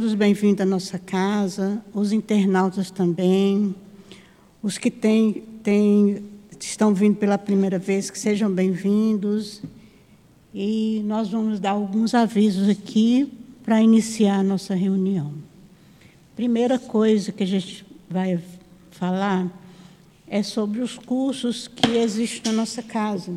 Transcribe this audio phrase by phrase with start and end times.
[0.00, 3.74] todos bem-vindos à nossa casa, os internautas também,
[4.62, 6.24] os que têm, têm,
[6.58, 9.60] estão vindo pela primeira vez, que sejam bem-vindos.
[10.54, 13.30] E nós vamos dar alguns avisos aqui
[13.62, 15.34] para iniciar a nossa reunião.
[16.34, 18.40] Primeira coisa que a gente vai
[18.92, 19.52] falar
[20.26, 23.34] é sobre os cursos que existem na nossa casa.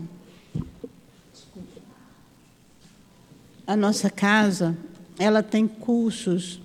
[3.68, 4.78] A nossa casa,
[5.18, 6.62] ela tem cursos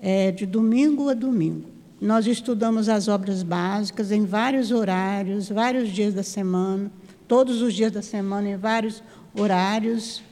[0.00, 1.64] é, de domingo a domingo.
[2.00, 6.90] Nós estudamos as obras básicas em vários horários, vários dias da semana,
[7.26, 9.02] todos os dias da semana, em vários
[9.34, 10.22] horários.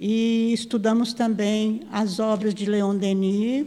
[0.00, 3.66] E estudamos também as obras de Leon Denis,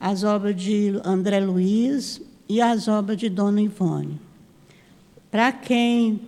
[0.00, 4.20] as obras de André Luiz e as obras de Dona Ivone.
[5.30, 6.20] Para quem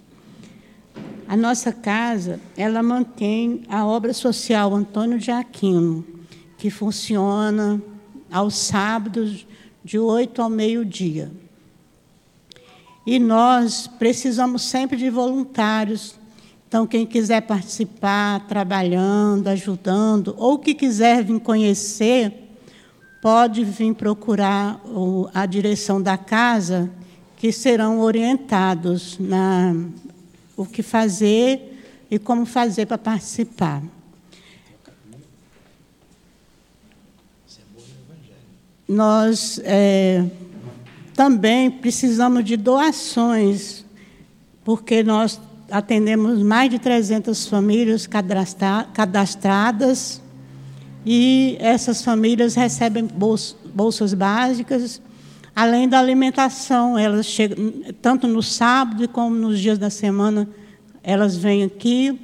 [1.27, 6.05] A nossa casa, ela mantém a obra social Antônio de Aquino,
[6.57, 7.81] que funciona
[8.31, 9.47] aos sábados
[9.83, 11.31] de 8 ao meio-dia.
[13.05, 16.15] E nós precisamos sempre de voluntários.
[16.67, 22.44] Então, quem quiser participar, trabalhando, ajudando, ou que quiser vir conhecer,
[23.25, 24.79] pode vir procurar
[25.33, 26.91] a direção da casa,
[27.35, 29.73] que serão orientados na
[30.55, 33.81] o que fazer e como fazer para participar.
[38.87, 40.23] Nós é,
[41.15, 43.83] também precisamos de doações,
[44.63, 45.41] porque nós
[45.71, 48.07] atendemos mais de 300 famílias
[48.93, 50.21] cadastradas
[51.05, 53.07] e essas famílias recebem
[53.73, 54.99] bolsas básicas,
[55.55, 56.97] além da alimentação.
[56.97, 60.49] Elas chegam, tanto no sábado como nos dias da semana,
[61.03, 62.19] elas vêm aqui.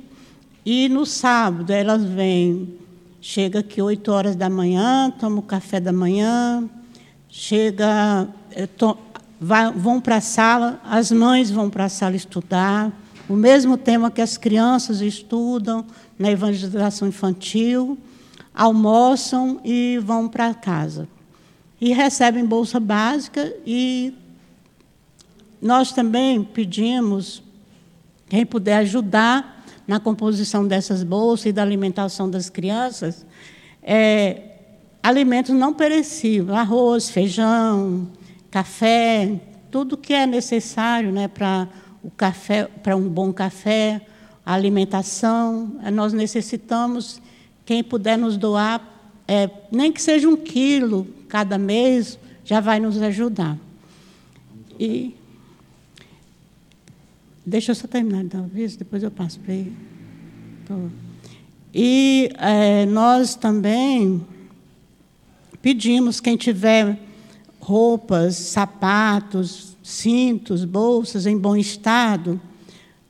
[0.65, 2.73] E no sábado elas vêm,
[3.19, 6.67] chega aqui 8 horas da manhã, tomam o café da manhã,
[7.29, 8.67] chega, eh,
[9.75, 12.91] vão para a sala, as mães vão para a sala estudar,
[13.27, 15.85] o mesmo tema que as crianças estudam
[16.17, 17.97] na evangelização infantil
[18.53, 21.07] almoçam e vão para casa.
[21.79, 24.13] E recebem bolsa básica e
[25.61, 27.41] nós também pedimos
[28.27, 33.25] quem puder ajudar na composição dessas bolsas e da alimentação das crianças,
[33.83, 34.41] é,
[35.03, 38.07] alimentos não perecíveis, arroz, feijão,
[38.49, 39.39] café,
[39.69, 41.67] tudo que é necessário né, para
[42.03, 44.01] o café, para um bom café,
[44.45, 45.75] alimentação.
[45.93, 47.21] Nós necessitamos
[47.71, 48.85] quem puder nos doar,
[49.25, 53.57] é, nem que seja um quilo cada mês, já vai nos ajudar.
[54.77, 55.15] E
[57.45, 59.73] deixa eu só terminar de vez, depois eu passo para ele.
[61.73, 64.21] E é, nós também
[65.61, 66.99] pedimos quem tiver
[67.57, 72.37] roupas, sapatos, cintos, bolsas em bom estado,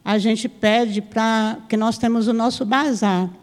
[0.06, 3.41] a gente pede para que nós temos o nosso bazar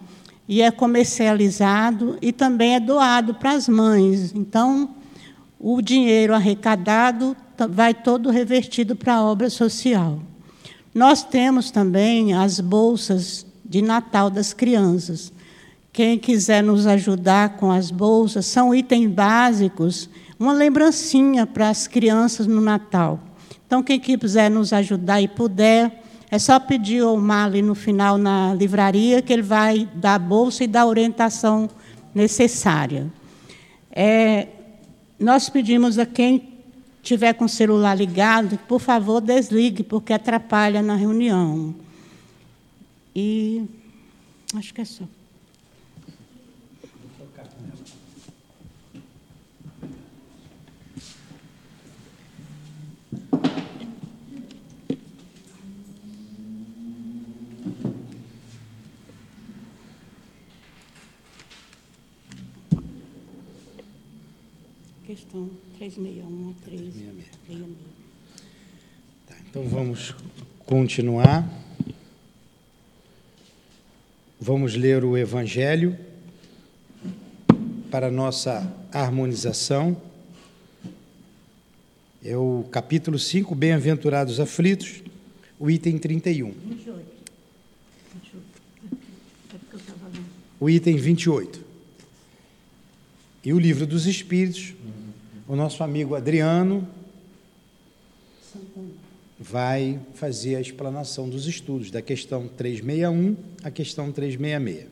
[0.48, 4.32] e é comercializado e também é doado para as mães.
[4.34, 4.90] Então,
[5.60, 7.36] o dinheiro arrecadado
[7.68, 10.20] vai todo revertido para a obra social.
[10.94, 15.32] Nós temos também as bolsas de Natal das crianças.
[15.92, 22.46] Quem quiser nos ajudar com as bolsas, são itens básicos, uma lembrancinha para as crianças
[22.46, 23.20] no Natal.
[23.66, 28.54] Então, quem quiser nos ajudar e puder, é só pedir ao Mali no final na
[28.54, 31.68] livraria que ele vai dar a bolsa e dar a orientação
[32.14, 33.10] necessária.
[33.90, 34.48] É,
[35.18, 36.48] nós pedimos a quem
[37.02, 41.74] tiver com o celular ligado, por favor, desligue, porque atrapalha na reunião.
[43.16, 43.64] E
[44.54, 45.04] acho que é só.
[65.18, 67.66] Questão 361 366.
[69.26, 69.36] Tá.
[69.50, 70.14] Então vamos
[70.64, 71.48] continuar.
[74.40, 75.98] Vamos ler o Evangelho
[77.90, 80.00] para nossa harmonização.
[82.24, 85.02] É o capítulo 5, Bem-aventurados aflitos,
[85.58, 86.52] o item 31.
[86.52, 87.18] 28.
[90.60, 91.64] O item 28.
[93.44, 94.74] E o livro dos Espíritos,
[95.48, 96.86] o nosso amigo Adriano
[99.40, 103.34] vai fazer a explanação dos estudos da questão 361
[103.64, 104.86] à questão 366.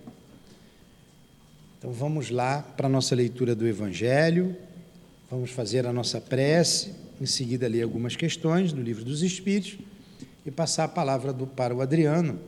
[1.78, 4.56] Então vamos lá para a nossa leitura do Evangelho,
[5.30, 9.78] vamos fazer a nossa prece, em seguida ler algumas questões do livro dos Espíritos
[10.46, 12.40] e passar a palavra do, para o Adriano.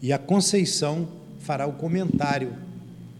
[0.00, 1.06] E a Conceição
[1.40, 2.56] fará o comentário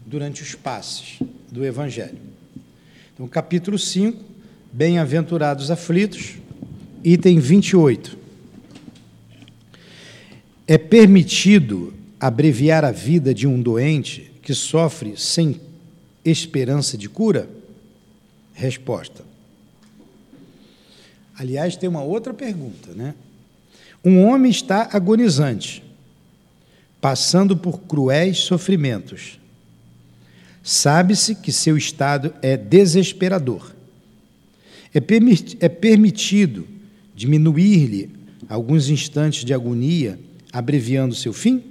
[0.03, 1.19] durante os passes
[1.51, 2.34] do Evangelho.
[3.15, 4.21] Então, capítulo 5,
[4.73, 6.33] Bem-aventurados aflitos,
[7.01, 8.17] item 28.
[10.67, 15.61] É permitido abreviar a vida de um doente que sofre sem
[16.25, 17.49] esperança de cura?
[18.53, 19.23] Resposta.
[21.37, 23.15] Aliás, tem uma outra pergunta, né?
[24.03, 25.81] Um homem está agonizante,
[26.99, 29.39] passando por cruéis sofrimentos.
[30.67, 33.71] Sabe-se que seu estado é desesperador.
[34.91, 34.97] É,
[35.59, 36.67] é permitido
[37.13, 38.09] diminuir-lhe
[38.49, 40.19] alguns instantes de agonia,
[40.51, 41.63] abreviando seu fim?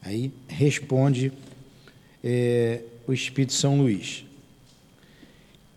[0.00, 1.30] Aí responde
[2.24, 4.24] é, o Espírito São Luís.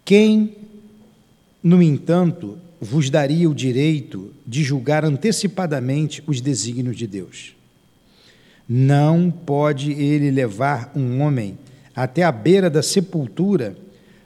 [0.05, 0.55] Quem,
[1.61, 7.58] no entanto, vos daria o direito de julgar antecipadamente os desígnios de Deus?
[8.71, 11.57] Não pode ele levar um homem
[11.95, 13.75] até a beira da sepultura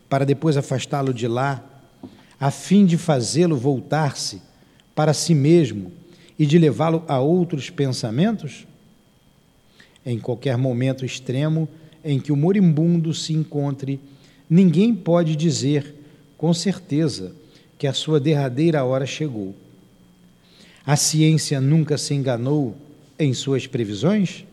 [0.09, 1.63] para depois afastá-lo de lá
[2.37, 4.41] a fim de fazê-lo voltar-se
[4.93, 5.93] para si mesmo
[6.37, 8.67] e de levá-lo a outros pensamentos?
[10.05, 11.69] Em qualquer momento extremo
[12.03, 13.97] em que o moribundo se encontre,
[14.49, 15.95] ninguém pode dizer
[16.37, 17.33] com certeza
[17.77, 19.55] que a sua derradeira hora chegou.
[20.85, 22.75] A ciência nunca se enganou
[23.17, 24.45] em suas previsões?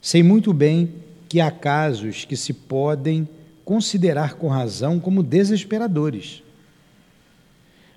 [0.00, 0.92] Sei muito bem
[1.28, 3.28] que há casos que se podem
[3.64, 6.42] considerar com razão como desesperadores.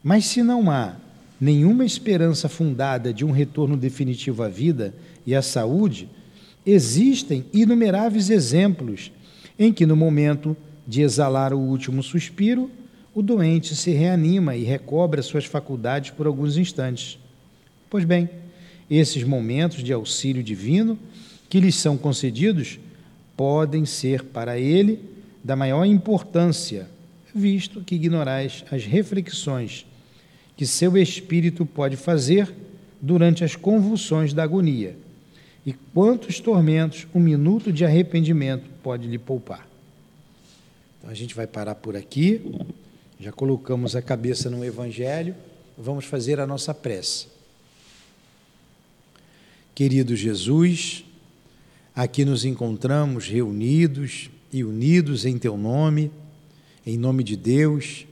[0.04, 0.98] Mas se não há
[1.39, 4.94] nenhuma esperança fundada de um retorno definitivo à vida
[5.25, 6.09] e à saúde,
[6.66, 9.12] existem inumeráveis exemplos
[9.57, 10.56] em que, no momento
[10.88, 12.69] de exalar o último suspiro,
[13.13, 17.19] o doente se reanima e recobra suas faculdades por alguns instantes.
[17.89, 18.30] Pois bem,
[18.98, 20.98] esses momentos de auxílio divino
[21.50, 22.80] que lhes são concedidos
[23.36, 25.00] podem ser para ele
[25.44, 26.88] da maior importância,
[27.34, 29.86] visto que ignorais as reflexões
[30.56, 32.54] que seu espírito pode fazer
[33.01, 34.95] durante as convulsões da agonia,
[35.66, 39.68] e quantos tormentos um minuto de arrependimento pode lhe poupar.
[40.98, 42.42] Então a gente vai parar por aqui,
[43.19, 45.36] já colocamos a cabeça no Evangelho,
[45.78, 47.32] vamos fazer a nossa prece.
[49.75, 51.04] Querido Jesus,
[51.96, 56.12] aqui nos encontramos reunidos e unidos em teu nome,
[56.86, 58.06] em nome de Deus,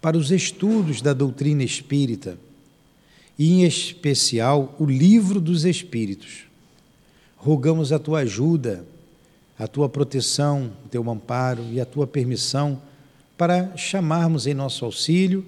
[0.00, 2.38] para os estudos da doutrina espírita,
[3.38, 6.44] e em especial o livro dos Espíritos.
[7.36, 8.84] Rogamos a tua ajuda,
[9.58, 12.80] a tua proteção, o teu amparo e a tua permissão
[13.38, 15.46] para chamarmos em nosso auxílio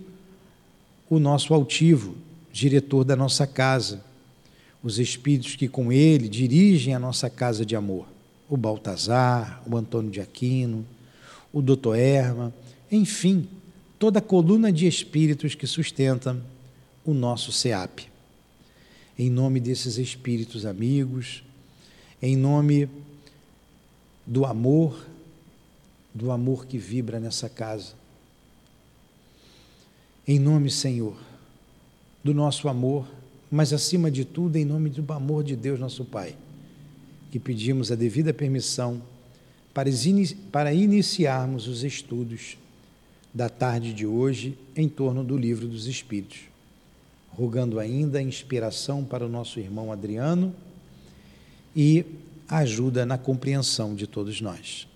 [1.11, 2.15] o nosso altivo,
[2.51, 4.03] diretor da nossa casa,
[4.83, 8.07] os espíritos que com ele dirigem a nossa casa de amor
[8.53, 10.85] o Baltazar, o Antônio de Aquino,
[11.51, 12.53] o Doutor Erma,
[12.91, 13.49] enfim,
[13.99, 16.43] toda a coluna de espíritos que sustentam
[17.03, 18.11] o nosso SEAP.
[19.19, 21.43] Em nome desses espíritos amigos,
[22.21, 22.91] em nome
[24.27, 25.03] do amor,
[26.13, 27.95] do amor que vibra nessa casa.
[30.29, 31.17] Em nome, Senhor,
[32.23, 33.09] do nosso amor,
[33.53, 36.35] mas acima de tudo, em nome do amor de Deus, nosso Pai
[37.33, 39.03] que pedimos a devida permissão
[39.73, 42.59] para, iniciarmos os estudos
[43.33, 46.41] da tarde de hoje em torno do Livro dos Espíritos,
[47.31, 50.55] rogando ainda a inspiração para o nosso irmão Adriano
[51.75, 52.05] e
[52.47, 54.87] ajuda na compreensão de todos nós.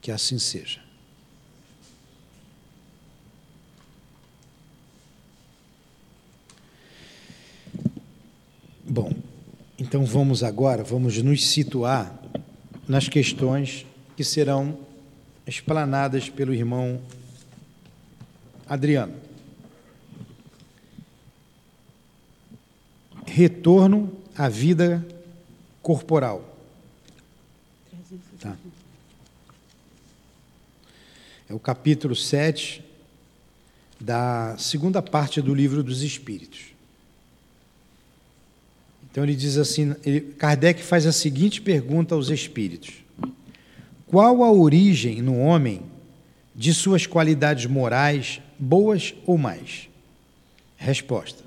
[0.00, 0.80] Que assim seja.
[8.84, 9.12] Bom,
[9.78, 12.20] então vamos agora, vamos nos situar
[12.88, 13.86] nas questões
[14.16, 14.76] que serão
[15.46, 17.00] explanadas pelo irmão
[18.66, 19.14] Adriano.
[23.24, 25.06] Retorno à vida
[25.80, 26.56] corporal.
[28.40, 28.56] Tá.
[31.48, 32.84] É o capítulo 7
[34.00, 36.71] da segunda parte do livro dos Espíritos.
[39.12, 42.94] Então ele diz assim, ele, Kardec faz a seguinte pergunta aos espíritos:
[44.06, 45.82] Qual a origem no homem
[46.54, 49.90] de suas qualidades morais, boas ou mais?
[50.78, 51.44] Resposta: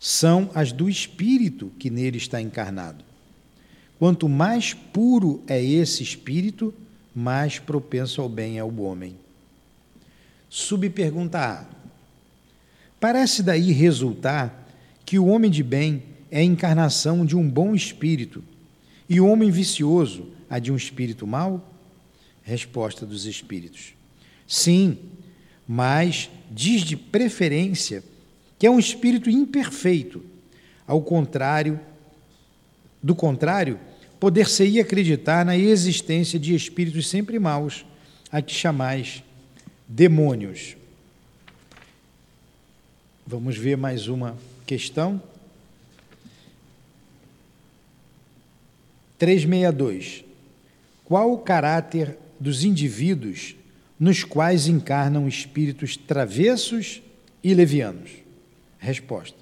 [0.00, 3.04] São as do espírito que nele está encarnado.
[3.98, 6.72] Quanto mais puro é esse espírito,
[7.14, 9.14] mais propenso ao bem é o homem.
[10.48, 11.66] Subpergunta A.
[12.98, 14.66] Parece daí resultar
[15.04, 18.42] que o homem de bem é a encarnação de um bom espírito
[19.08, 21.72] e o homem vicioso a de um espírito mau?
[22.42, 23.94] Resposta dos espíritos:
[24.46, 24.98] Sim,
[25.66, 28.02] mas diz de preferência
[28.58, 30.22] que é um espírito imperfeito.
[30.86, 31.80] Ao contrário,
[33.02, 33.78] do contrário,
[34.18, 37.84] poder-se-ia acreditar na existência de espíritos sempre maus,
[38.30, 39.22] a que chamais
[39.86, 40.76] demônios.
[43.26, 45.20] Vamos ver mais uma questão.
[49.18, 50.24] 362.
[51.04, 53.56] Qual o caráter dos indivíduos
[53.98, 57.02] nos quais encarnam espíritos travessos
[57.42, 58.10] e levianos?
[58.78, 59.38] Resposta: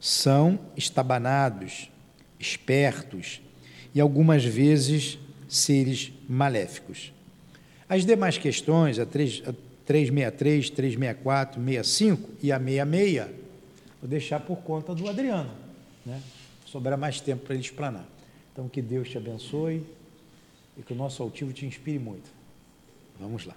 [0.00, 1.90] São estabanados,
[2.38, 3.40] espertos
[3.94, 7.12] e algumas vezes seres maléficos.
[7.88, 13.26] As demais questões, a, 3, a 363, 364, 65 e a 66,
[14.00, 15.50] vou deixar por conta do Adriano.
[16.04, 16.20] Né?
[16.66, 18.15] Sobrar mais tempo para ele explanar.
[18.56, 19.82] Então, que Deus te abençoe
[20.78, 22.24] e que o nosso altivo te inspire muito.
[23.20, 23.54] Vamos lá.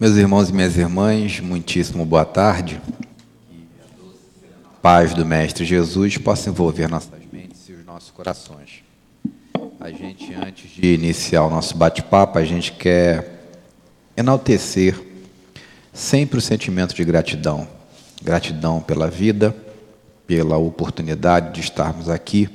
[0.00, 2.82] Meus irmãos e minhas irmãs, muitíssimo boa tarde.
[4.82, 8.82] Paz do Mestre Jesus possa envolver nossas mentes e os nossos corações.
[9.78, 13.54] A gente, antes de iniciar o nosso bate-papo, a gente quer
[14.16, 15.00] enaltecer
[15.92, 17.81] sempre o sentimento de gratidão
[18.22, 19.54] Gratidão pela vida,
[20.26, 22.48] pela oportunidade de estarmos aqui,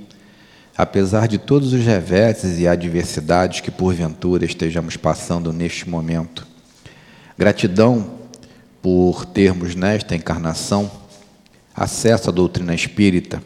[0.78, 6.48] apesar de todos os reveses e adversidades que porventura estejamos passando neste momento.
[7.38, 8.12] Gratidão
[8.82, 10.90] por termos nesta encarnação
[11.76, 13.44] acesso à doutrina espírita,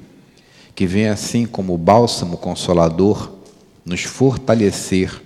[0.76, 3.32] que vem assim como bálsamo consolador
[3.84, 5.22] nos fortalecer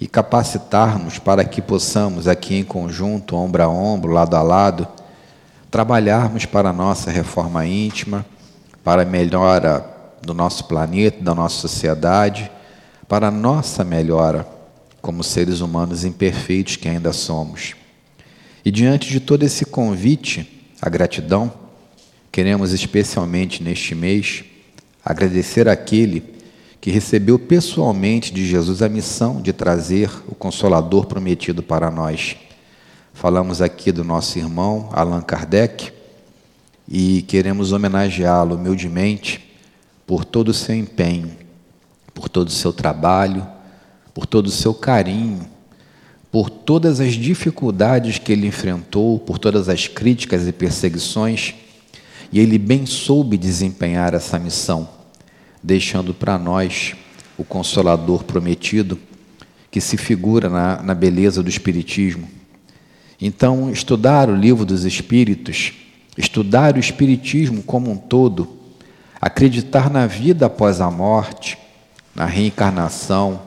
[0.00, 4.86] e capacitar-nos para que possamos aqui em conjunto, ombro a ombro, lado a lado,
[5.70, 8.24] trabalharmos para a nossa reforma íntima,
[8.84, 9.84] para a melhora
[10.22, 12.50] do nosso planeta, da nossa sociedade,
[13.08, 14.46] para a nossa melhora
[15.00, 17.74] como seres humanos imperfeitos que ainda somos.
[18.64, 21.52] E diante de todo esse convite à gratidão,
[22.32, 24.44] queremos especialmente neste mês
[25.04, 26.34] agradecer aquele
[26.80, 32.36] que recebeu pessoalmente de Jesus a missão de trazer o Consolador prometido para nós
[33.16, 35.90] Falamos aqui do nosso irmão Allan Kardec
[36.86, 39.56] e queremos homenageá-lo humildemente
[40.06, 41.30] por todo o seu empenho,
[42.12, 43.48] por todo o seu trabalho,
[44.12, 45.48] por todo o seu carinho,
[46.30, 51.54] por todas as dificuldades que ele enfrentou, por todas as críticas e perseguições,
[52.30, 54.86] e ele bem soube desempenhar essa missão,
[55.62, 56.94] deixando para nós
[57.38, 58.98] o consolador prometido
[59.70, 62.35] que se figura na, na beleza do Espiritismo
[63.20, 65.72] então, estudar o livro dos Espíritos,
[66.16, 68.56] estudar o Espiritismo como um todo,
[69.20, 71.58] acreditar na vida após a morte,
[72.14, 73.42] na reencarnação,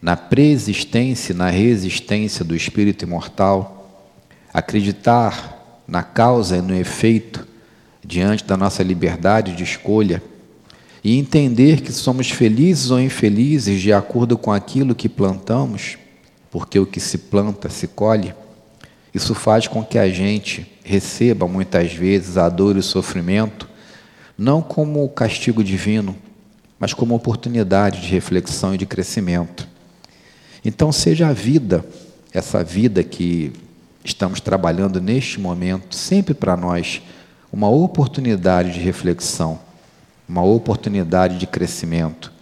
[0.00, 4.06] na preexistência e na resistência do espírito imortal,
[4.52, 7.46] acreditar na causa e no efeito
[8.04, 10.20] diante da nossa liberdade de escolha
[11.04, 15.98] e entender que somos felizes ou infelizes de acordo com aquilo que plantamos,
[16.50, 18.34] porque o que se planta se colhe.
[19.14, 23.68] Isso faz com que a gente receba muitas vezes a dor e o sofrimento
[24.36, 26.16] não como castigo divino,
[26.78, 29.68] mas como oportunidade de reflexão e de crescimento.
[30.64, 31.84] Então, seja a vida,
[32.32, 33.52] essa vida que
[34.02, 37.02] estamos trabalhando neste momento, sempre para nós,
[37.52, 39.60] uma oportunidade de reflexão,
[40.28, 42.32] uma oportunidade de crescimento,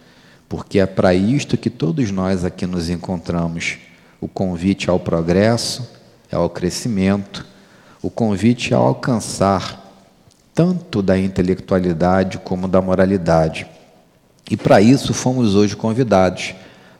[0.47, 3.77] porque é para isto que todos nós aqui nos encontramos
[4.19, 6.00] o convite ao progresso
[6.35, 7.45] ao crescimento,
[8.01, 9.79] o convite é ao alcançar
[10.53, 13.65] tanto da intelectualidade como da moralidade.
[14.49, 16.53] E para isso fomos hoje convidados,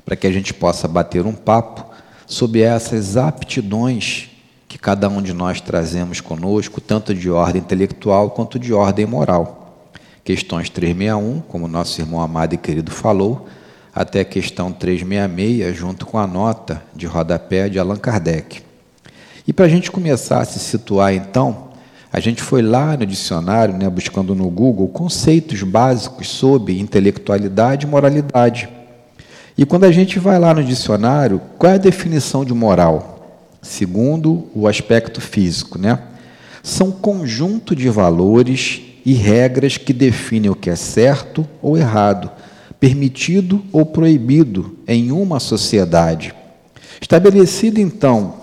[0.06, 1.86] para que a gente possa bater um papo
[2.26, 4.32] sobre essas aptidões
[4.82, 9.86] cada um de nós trazemos conosco, tanto de ordem intelectual quanto de ordem moral.
[10.24, 13.48] Questões 361, como nosso irmão amado e querido falou,
[13.94, 18.64] até a questão 366, junto com a nota de rodapé de Allan Kardec.
[19.48, 21.70] E para a gente começar a se situar, então,
[22.14, 27.90] a gente foi lá no dicionário, né, buscando no Google conceitos básicos sobre intelectualidade e
[27.90, 28.70] moralidade.
[29.58, 33.48] E quando a gente vai lá no dicionário, qual é a definição de moral?
[33.62, 36.00] Segundo o aspecto físico, né?
[36.64, 42.30] São conjunto de valores e regras que definem o que é certo ou errado,
[42.80, 46.34] permitido ou proibido em uma sociedade.
[47.00, 48.41] Estabelecido então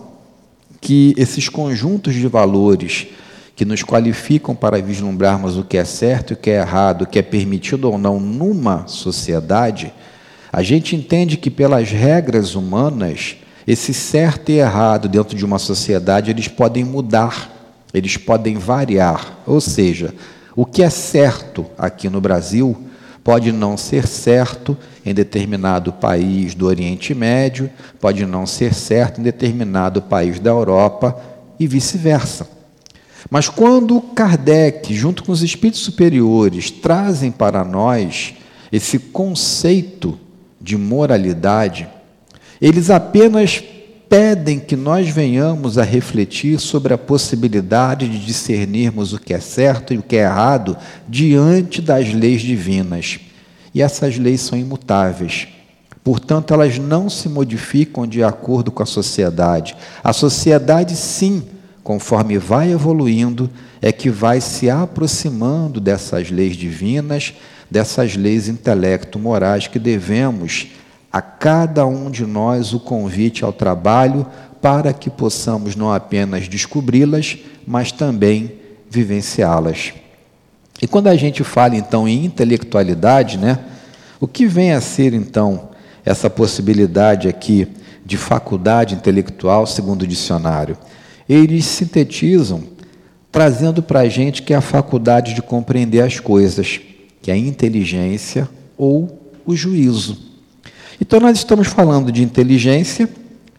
[0.80, 3.08] que esses conjuntos de valores
[3.54, 7.06] que nos qualificam para vislumbrarmos o que é certo e o que é errado, o
[7.06, 9.92] que é permitido ou não numa sociedade,
[10.52, 16.30] a gente entende que pelas regras humanas, esse certo e errado dentro de uma sociedade,
[16.30, 17.52] eles podem mudar,
[17.92, 19.38] eles podem variar.
[19.46, 20.14] Ou seja,
[20.54, 22.87] o que é certo aqui no Brasil
[23.28, 27.70] pode não ser certo em determinado país do Oriente Médio,
[28.00, 31.14] pode não ser certo em determinado país da Europa
[31.60, 32.48] e vice-versa.
[33.28, 38.32] Mas quando Kardec, junto com os espíritos superiores, trazem para nós
[38.72, 40.18] esse conceito
[40.58, 41.86] de moralidade,
[42.58, 43.62] eles apenas
[44.08, 49.92] pedem que nós venhamos a refletir sobre a possibilidade de discernirmos o que é certo
[49.92, 53.20] e o que é errado diante das leis divinas.
[53.74, 55.48] E essas leis são imutáveis.
[56.02, 59.76] Portanto, elas não se modificam de acordo com a sociedade.
[60.02, 61.42] A sociedade, sim,
[61.84, 63.50] conforme vai evoluindo,
[63.82, 67.34] é que vai se aproximando dessas leis divinas,
[67.70, 70.68] dessas leis intelecto-morais que devemos
[71.12, 74.26] a cada um de nós o convite ao trabalho
[74.60, 78.52] para que possamos não apenas descobri-las, mas também
[78.90, 79.94] vivenciá-las.
[80.80, 83.58] E quando a gente fala então em intelectualidade, né,
[84.20, 85.70] o que vem a ser então
[86.04, 87.68] essa possibilidade aqui
[88.04, 90.76] de faculdade intelectual, segundo o dicionário?
[91.28, 92.62] Eles sintetizam
[93.30, 96.80] trazendo para a gente que é a faculdade de compreender as coisas,
[97.20, 100.27] que é a inteligência ou o juízo.
[101.00, 103.08] Então, nós estamos falando de inteligência,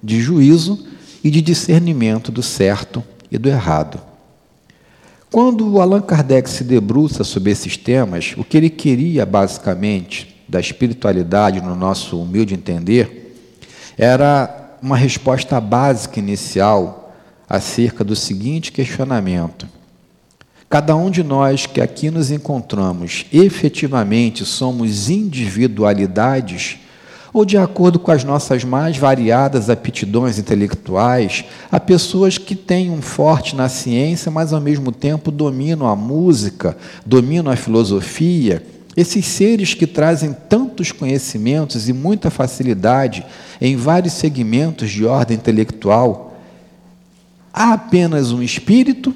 [0.03, 0.85] de juízo
[1.23, 3.99] e de discernimento do certo e do errado.
[5.31, 11.61] Quando Allan Kardec se debruça sobre esses temas, o que ele queria basicamente da espiritualidade,
[11.61, 13.35] no nosso humilde entender,
[13.97, 17.13] era uma resposta básica inicial
[17.47, 19.67] acerca do seguinte questionamento:
[20.69, 26.77] Cada um de nós que aqui nos encontramos efetivamente somos individualidades
[27.33, 33.01] ou de acordo com as nossas mais variadas aptidões intelectuais, há pessoas que têm um
[33.01, 38.63] forte na ciência, mas ao mesmo tempo dominam a música, dominam a filosofia.
[38.97, 43.25] Esses seres que trazem tantos conhecimentos e muita facilidade
[43.61, 46.37] em vários segmentos de ordem intelectual,
[47.53, 49.15] há apenas um espírito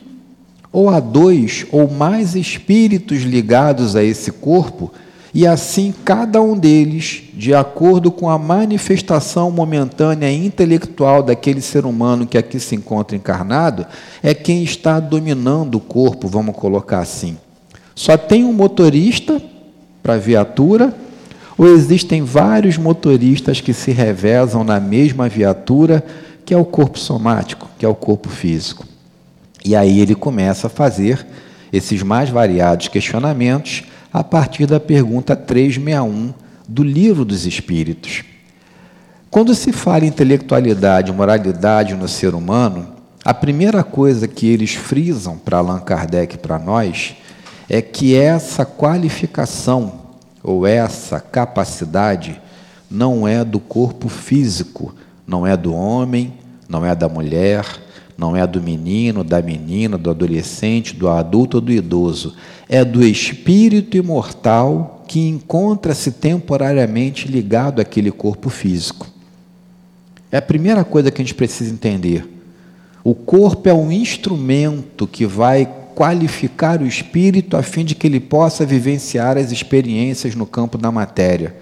[0.72, 4.92] ou há dois ou mais espíritos ligados a esse corpo
[5.34, 11.86] e assim cada um deles, de acordo com a manifestação momentânea e intelectual daquele ser
[11.86, 13.86] humano que aqui se encontra encarnado,
[14.22, 17.36] é quem está dominando o corpo, vamos colocar assim.
[17.96, 19.42] Só tem um motorista
[20.04, 20.96] para a viatura,
[21.58, 26.04] ou existem vários motoristas que se revezam na mesma viatura,
[26.46, 28.86] que é o corpo somático, que é o corpo físico.
[29.66, 31.26] E aí ele começa a fazer
[31.72, 36.36] esses mais variados questionamentos a partir da pergunta 361
[36.70, 38.24] do Livro dos Espíritos.
[39.32, 42.90] Quando se fala em intelectualidade e moralidade no ser humano,
[43.26, 47.16] a primeira coisa que eles frisam para Allan Kardec e para nós
[47.68, 50.02] é que essa qualificação
[50.44, 52.40] ou essa capacidade
[52.92, 54.94] não é do corpo físico,
[55.26, 56.34] não é do homem,
[56.70, 57.66] não é da mulher,
[58.16, 62.36] não é do menino, da menina, do adolescente, do adulto ou do idoso.
[62.68, 69.08] É do espírito imortal que encontra-se temporariamente ligado àquele corpo físico.
[70.32, 72.28] É a primeira coisa que a gente precisa entender.
[73.04, 78.20] O corpo é um instrumento que vai qualificar o espírito a fim de que ele
[78.20, 81.56] possa vivenciar as experiências no campo da matéria.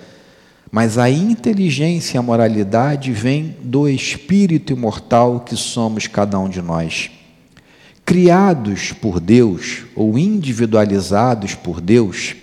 [0.72, 6.62] Mas a inteligência e a moralidade vêm do espírito imortal que somos cada um de
[6.62, 7.12] nós.
[8.12, 12.36] Criados por Deus ou individualizados por Deus,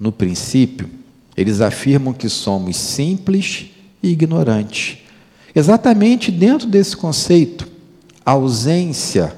[0.00, 0.90] no princípio,
[1.36, 3.66] eles afirmam que somos simples
[4.02, 4.98] e ignorantes.
[5.54, 7.68] Exatamente dentro desse conceito,
[8.26, 9.36] ausência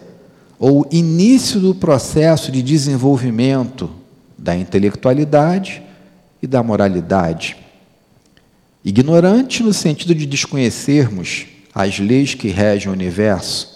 [0.59, 3.91] ou início do processo de desenvolvimento
[4.39, 5.83] da intelectualidade
[6.43, 7.55] e da moralidade.
[8.83, 13.76] Ignorante no sentido de desconhecermos as leis que regem o universo,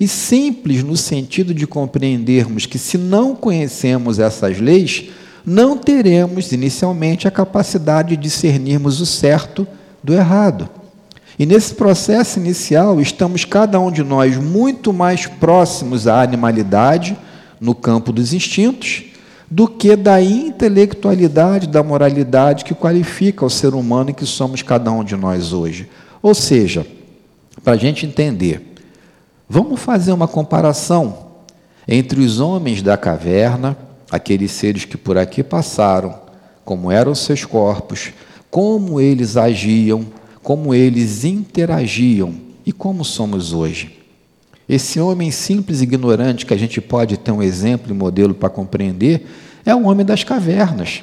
[0.00, 5.10] e simples no sentido de compreendermos que, se não conhecemos essas leis,
[5.44, 9.66] não teremos inicialmente a capacidade de discernirmos o certo
[10.02, 10.68] do errado.
[11.38, 17.16] E nesse processo inicial, estamos cada um de nós muito mais próximos à animalidade,
[17.60, 19.04] no campo dos instintos,
[19.50, 25.02] do que da intelectualidade, da moralidade que qualifica o ser humano que somos cada um
[25.02, 25.88] de nós hoje.
[26.20, 26.86] Ou seja,
[27.64, 28.67] para a gente entender,
[29.48, 31.28] vamos fazer uma comparação
[31.86, 33.76] entre os homens da caverna,
[34.10, 36.14] aqueles seres que por aqui passaram,
[36.64, 38.12] como eram seus corpos,
[38.50, 40.06] como eles agiam,
[40.42, 42.34] como eles interagiam
[42.64, 43.98] e como somos hoje.
[44.68, 48.50] Esse homem simples e ignorante, que a gente pode ter um exemplo e modelo para
[48.50, 49.26] compreender,
[49.64, 51.02] é o homem das cavernas.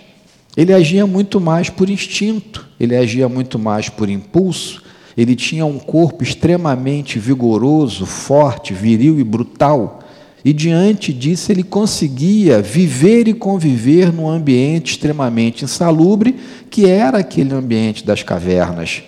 [0.56, 4.84] Ele agia muito mais por instinto, ele agia muito mais por impulso,
[5.18, 10.00] ele tinha um corpo extremamente vigoroso, forte, viril e brutal.
[10.44, 16.36] E diante disso ele conseguia viver e conviver num ambiente extremamente insalubre,
[16.70, 19.04] que era aquele ambiente das cavernas.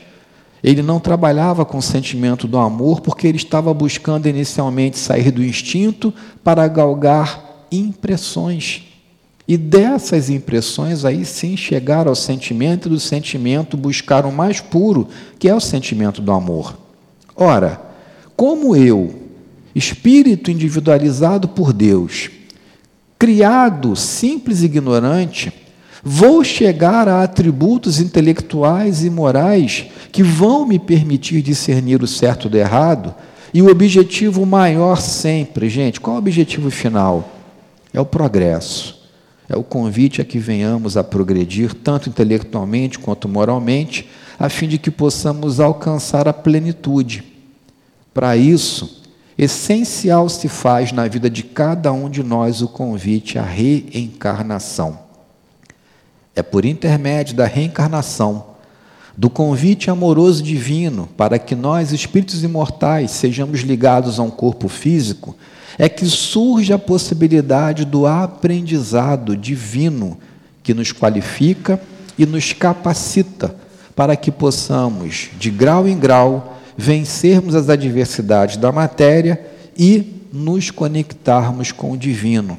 [0.64, 5.44] Ele não trabalhava com o sentimento do amor porque ele estava buscando inicialmente sair do
[5.44, 8.84] instinto para galgar impressões.
[9.48, 15.08] E dessas impressões aí sim chegar ao sentimento e do sentimento buscar o mais puro,
[15.40, 16.78] que é o sentimento do amor.
[17.34, 17.80] Ora,
[18.36, 19.14] como eu,
[19.74, 22.30] espírito individualizado por Deus,
[23.18, 25.54] criado simples e ignorante,
[26.04, 32.58] vou chegar a atributos intelectuais e morais que vão me permitir discernir o certo do
[32.58, 33.16] errado,
[33.54, 37.32] e o objetivo maior sempre, gente, qual é o objetivo final?
[37.94, 38.97] É o progresso.
[39.50, 44.78] É o convite a que venhamos a progredir, tanto intelectualmente quanto moralmente, a fim de
[44.78, 47.24] que possamos alcançar a plenitude.
[48.14, 49.04] Para isso,
[49.38, 55.00] essencial se faz na vida de cada um de nós o convite à reencarnação.
[56.36, 58.58] É por intermédio da reencarnação,
[59.16, 65.36] do convite amoroso divino para que nós, espíritos imortais, sejamos ligados a um corpo físico,
[65.78, 70.18] é que surge a possibilidade do aprendizado divino
[70.64, 71.80] que nos qualifica
[72.18, 73.56] e nos capacita
[73.96, 79.44] para que possamos, de grau em grau, vencermos as adversidades da matéria
[79.78, 82.58] e nos conectarmos com o divino.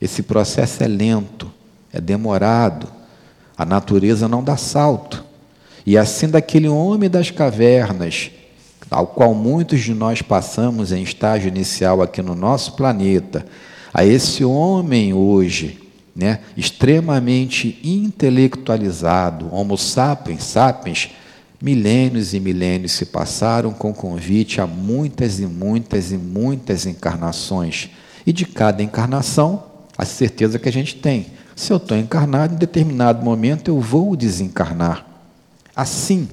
[0.00, 1.50] Esse processo é lento,
[1.92, 2.88] é demorado,
[3.56, 5.24] a natureza não dá salto.
[5.86, 8.30] E assim, daquele homem das cavernas,
[8.92, 13.44] ao qual muitos de nós passamos em estágio inicial aqui no nosso planeta,
[13.92, 21.10] a esse homem hoje, né, extremamente intelectualizado, Homo sapiens, sapiens,
[21.60, 27.90] milênios e milênios se passaram com convite a muitas e muitas e muitas encarnações.
[28.26, 29.64] E de cada encarnação,
[29.96, 34.16] a certeza que a gente tem se eu estou encarnado, em determinado momento eu vou
[34.16, 35.06] desencarnar.
[35.74, 36.28] Assim,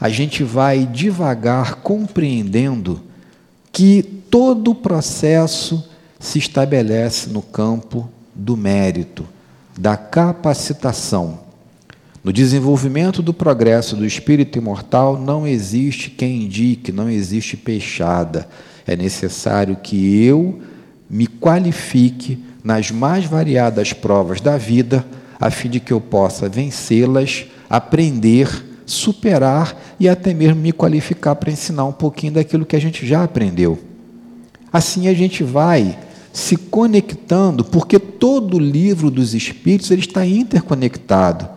[0.00, 3.00] a gente vai devagar compreendendo
[3.70, 5.84] que todo o processo
[6.18, 9.26] se estabelece no campo do mérito,
[9.78, 11.40] da capacitação.
[12.24, 18.48] No desenvolvimento do progresso do espírito imortal não existe quem indique, não existe peixada.
[18.86, 20.60] É necessário que eu
[21.08, 25.04] me qualifique nas mais variadas provas da vida,
[25.38, 31.50] a fim de que eu possa vencê-las, aprender, superar e até mesmo me qualificar para
[31.50, 33.78] ensinar um pouquinho daquilo que a gente já aprendeu.
[34.72, 35.98] Assim a gente vai
[36.32, 41.48] se conectando, porque todo o livro dos Espíritos ele está interconectado.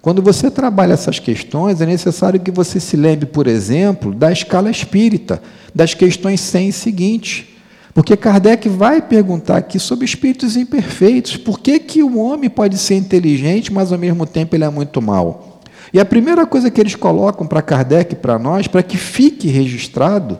[0.00, 4.70] Quando você trabalha essas questões, é necessário que você se lembre, por exemplo, da escala
[4.70, 5.42] espírita,
[5.74, 7.46] das questões 100 seguintes.
[7.94, 11.36] Porque Kardec vai perguntar aqui sobre espíritos imperfeitos.
[11.36, 15.00] Por que, que o homem pode ser inteligente, mas ao mesmo tempo ele é muito
[15.00, 15.53] mal?
[15.94, 20.36] E a primeira coisa que eles colocam para Kardec para nós, para que fique registrado,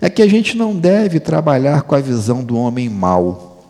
[0.00, 3.64] é que a gente não deve trabalhar com a visão do homem mau.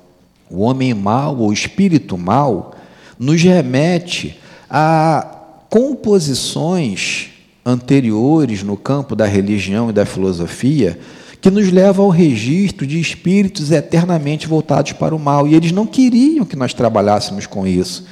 [0.50, 2.74] O homem mau, ou espírito mau,
[3.18, 4.38] nos remete
[4.70, 5.26] a
[5.68, 7.28] composições
[7.66, 10.98] anteriores no campo da religião e da filosofia
[11.38, 15.46] que nos leva ao registro de espíritos eternamente voltados para o mal.
[15.46, 18.06] E eles não queriam que nós trabalhássemos com isso.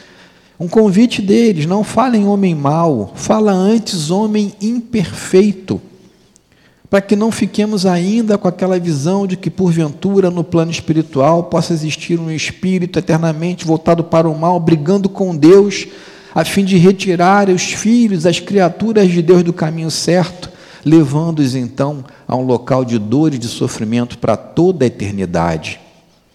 [0.58, 5.80] Um convite deles: não fala em homem mau, fala antes homem imperfeito.
[6.88, 11.72] para que não fiquemos ainda com aquela visão de que, porventura, no plano espiritual possa
[11.72, 15.88] existir um espírito eternamente voltado para o mal, brigando com Deus,
[16.32, 20.50] a fim de retirar os filhos, as criaturas de Deus do caminho certo,
[20.84, 25.80] levando-os então a um local de dor e de sofrimento para toda a eternidade.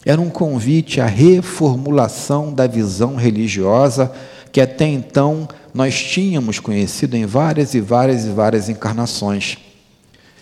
[0.09, 4.11] Era um convite à reformulação da visão religiosa
[4.51, 9.59] que até então nós tínhamos conhecido em várias e várias e várias encarnações.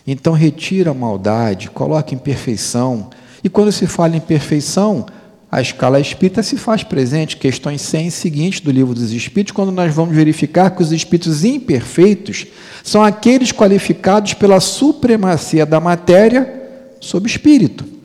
[0.08, 3.10] Então retira a maldade, coloca em perfeição.
[3.44, 5.06] E quando se fala em perfeição,
[5.52, 9.94] a escala espírita se faz presente, questões 100 seguintes do livro dos Espíritos, quando nós
[9.94, 12.48] vamos verificar que os espíritos imperfeitos
[12.86, 16.70] são aqueles qualificados pela supremacia da matéria
[17.02, 17.97] sobre o espírito.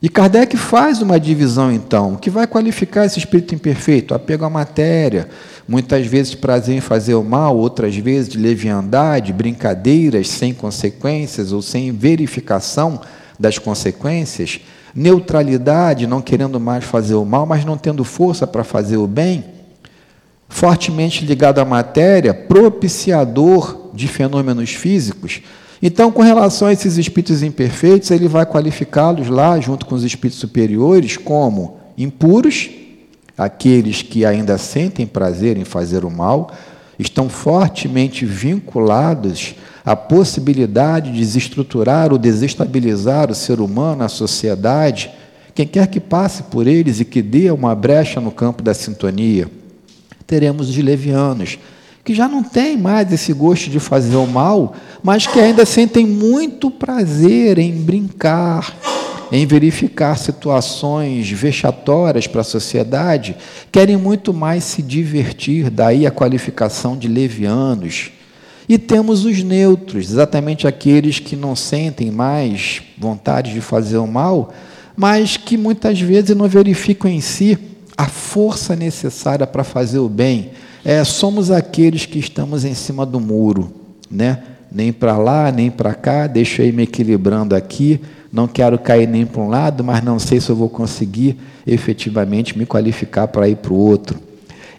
[0.00, 5.28] E Kardec faz uma divisão, então, que vai qualificar esse espírito imperfeito, apego à matéria,
[5.66, 11.60] muitas vezes prazer em fazer o mal, outras vezes de leviandade, brincadeiras sem consequências ou
[11.60, 13.00] sem verificação
[13.38, 14.60] das consequências,
[14.94, 19.44] neutralidade, não querendo mais fazer o mal, mas não tendo força para fazer o bem,
[20.48, 25.42] fortemente ligado à matéria, propiciador de fenômenos físicos,
[25.80, 30.40] então, com relação a esses espíritos imperfeitos, ele vai qualificá-los lá, junto com os espíritos
[30.40, 32.68] superiores, como impuros,
[33.36, 36.50] aqueles que ainda sentem prazer em fazer o mal,
[36.98, 45.10] estão fortemente vinculados à possibilidade de desestruturar ou desestabilizar o ser humano, a sociedade,
[45.54, 49.48] quem quer que passe por eles e que dê uma brecha no campo da sintonia.
[50.26, 51.58] Teremos os levianos,
[52.08, 56.06] que já não têm mais esse gosto de fazer o mal, mas que ainda sentem
[56.06, 58.74] muito prazer em brincar,
[59.30, 63.36] em verificar situações vexatórias para a sociedade,
[63.70, 68.10] querem muito mais se divertir, daí a qualificação de levianos.
[68.66, 74.50] E temos os neutros, exatamente aqueles que não sentem mais vontade de fazer o mal,
[74.96, 77.58] mas que muitas vezes não verificam em si
[77.94, 80.52] a força necessária para fazer o bem
[80.84, 83.72] é, somos aqueles que estamos em cima do muro,
[84.10, 84.42] né?
[84.70, 88.00] Nem para lá, nem para cá, deixa eu ir me equilibrando aqui,
[88.32, 91.36] não quero cair nem para um lado, mas não sei se eu vou conseguir
[91.66, 94.18] efetivamente me qualificar para ir para o outro.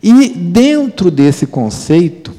[0.01, 2.33] E dentro desse conceito,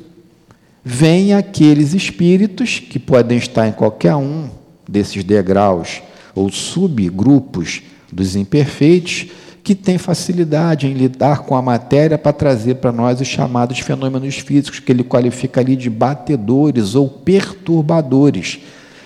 [0.84, 4.48] vem aqueles espíritos que podem estar em qualquer um
[4.88, 6.02] desses degraus
[6.34, 9.26] ou subgrupos dos imperfeitos,
[9.62, 14.38] que tem facilidade em lidar com a matéria para trazer para nós os chamados fenômenos
[14.38, 18.60] físicos, que ele qualifica ali de batedores ou perturbadores.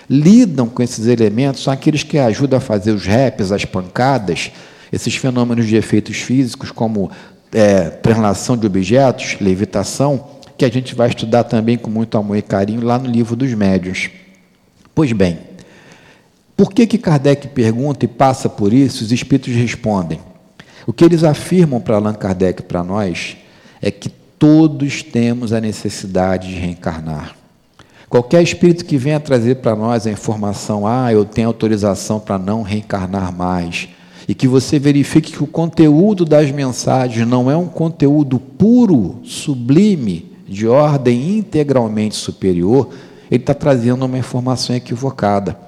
[0.09, 4.53] Lidam com esses elementos, são aqueles que ajudam a fazer os raps, as pancadas,
[4.93, 7.11] esses fenômenos de efeitos físicos, como
[7.53, 10.25] é, translação de objetos, levitação,
[10.57, 13.53] que a gente vai estudar também com muito amor e carinho lá no livro dos
[13.55, 14.11] médios.
[14.95, 15.39] Pois bem,
[16.57, 20.21] por que, que Kardec pergunta e passa por isso, os espíritos respondem?
[20.87, 23.37] O que eles afirmam para Allan Kardec para nós
[23.81, 27.35] é que todos temos a necessidade de reencarnar.
[28.09, 32.63] Qualquer espírito que venha trazer para nós a informação, ah, eu tenho autorização para não
[32.63, 33.89] reencarnar mais,
[34.29, 40.33] e que você verifique que o conteúdo das mensagens não é um conteúdo puro, sublime,
[40.47, 42.91] de ordem integralmente superior,
[43.31, 45.59] ele está trazendo uma informação equivocada.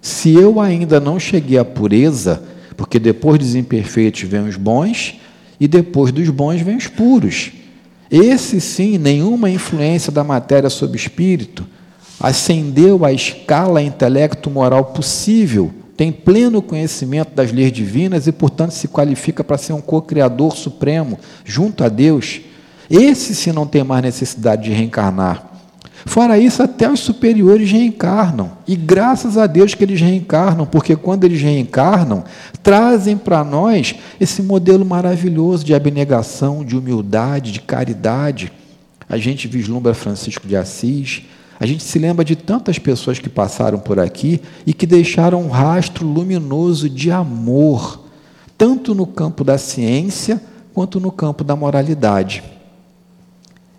[0.00, 2.42] Se eu ainda não cheguei à pureza,
[2.82, 5.14] porque depois dos imperfeitos vêm os bons
[5.60, 7.52] e depois dos bons vêm os puros.
[8.10, 11.64] Esse sim, nenhuma influência da matéria sobre o espírito,
[12.18, 19.44] ascendeu a escala intelecto-moral possível, tem pleno conhecimento das leis divinas e, portanto, se qualifica
[19.44, 22.40] para ser um co-criador supremo junto a Deus.
[22.90, 25.51] Esse sim não tem mais necessidade de reencarnar.
[26.04, 28.52] Fora isso, até os superiores reencarnam.
[28.66, 32.24] E graças a Deus que eles reencarnam, porque quando eles reencarnam,
[32.62, 38.52] trazem para nós esse modelo maravilhoso de abnegação, de humildade, de caridade.
[39.08, 41.22] A gente vislumbra Francisco de Assis,
[41.60, 45.48] a gente se lembra de tantas pessoas que passaram por aqui e que deixaram um
[45.48, 48.00] rastro luminoso de amor,
[48.58, 50.42] tanto no campo da ciência
[50.74, 52.42] quanto no campo da moralidade.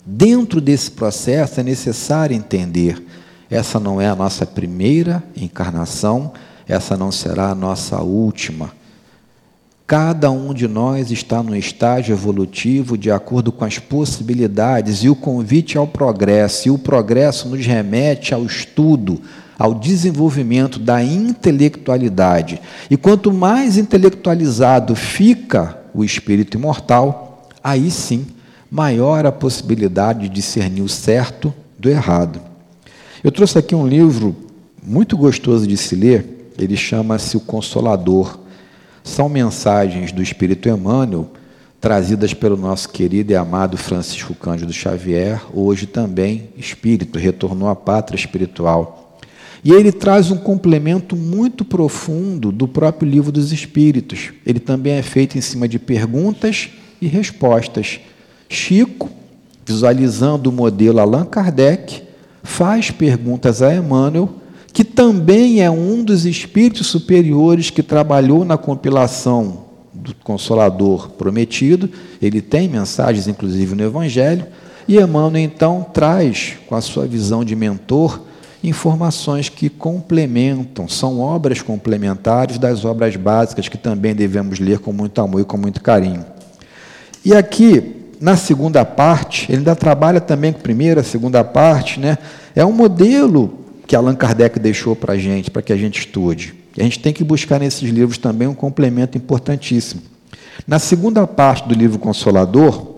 [0.06, 3.02] Dentro desse processo é necessário entender:
[3.50, 6.34] essa não é a nossa primeira encarnação,
[6.68, 8.72] essa não será a nossa última.
[9.86, 15.16] Cada um de nós está no estágio evolutivo de acordo com as possibilidades e o
[15.16, 16.68] convite ao progresso.
[16.68, 19.22] E o progresso nos remete ao estudo,
[19.60, 22.62] ao desenvolvimento da intelectualidade.
[22.90, 28.26] E quanto mais intelectualizado fica o espírito imortal, aí sim
[28.74, 32.42] maior a possibilidade de discernir o certo do errado.
[33.24, 34.36] Eu trouxe aqui um livro
[34.82, 38.40] muito gostoso de se ler, ele chama-se O Consolador.
[39.04, 41.30] São mensagens do Espírito Emmanuel
[41.80, 48.18] trazidas pelo nosso querido e amado Francisco Cândido Xavier, hoje também espírito, retornou à pátria
[48.18, 49.20] espiritual.
[49.64, 54.32] E ele traz um complemento muito profundo do próprio livro dos Espíritos.
[54.44, 58.00] Ele também é feito em cima de perguntas e respostas.
[58.54, 59.10] Chico,
[59.66, 62.04] visualizando o modelo Allan Kardec,
[62.44, 64.30] faz perguntas a Emmanuel,
[64.72, 71.90] que também é um dos espíritos superiores que trabalhou na compilação do Consolador prometido,
[72.22, 74.46] ele tem mensagens, inclusive, no Evangelho,
[74.88, 78.22] e Emmanuel, então, traz, com a sua visão de mentor,
[78.64, 85.22] informações que complementam, são obras complementares das obras básicas que também devemos ler com muito
[85.22, 86.26] amor e com muito carinho.
[87.24, 92.00] E aqui, na segunda parte, ele ainda trabalha também com a primeira, a segunda parte,
[92.00, 92.18] né?
[92.56, 96.54] É um modelo que Allan Kardec deixou para a gente, para que a gente estude.
[96.78, 100.04] E a gente tem que buscar nesses livros também um complemento importantíssimo.
[100.66, 102.96] Na segunda parte do livro Consolador,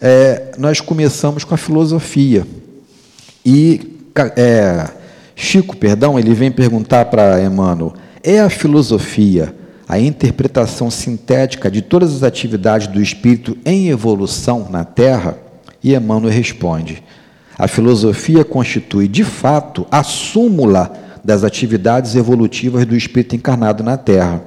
[0.00, 2.46] é, nós começamos com a filosofia.
[3.44, 3.98] E
[4.36, 4.88] é,
[5.34, 9.52] Chico, perdão, ele vem perguntar para Emmanuel: é a filosofia
[9.90, 15.36] a interpretação sintética de todas as atividades do espírito em evolução na Terra?
[15.82, 17.02] E Emmanuel responde:
[17.58, 20.92] a filosofia constitui, de fato, a súmula
[21.24, 24.44] das atividades evolutivas do espírito encarnado na Terra.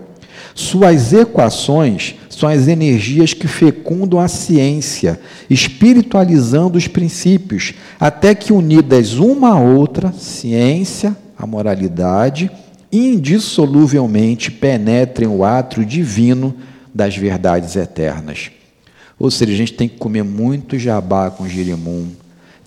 [0.55, 9.15] Suas equações são as energias que fecundam a ciência, espiritualizando os princípios, até que unidas
[9.15, 12.49] uma a outra, ciência, a moralidade,
[12.93, 16.55] indissoluvelmente penetrem o átrio divino
[16.93, 18.51] das verdades eternas.
[19.17, 22.11] Ou seja, a gente tem que comer muito jabá com girimum,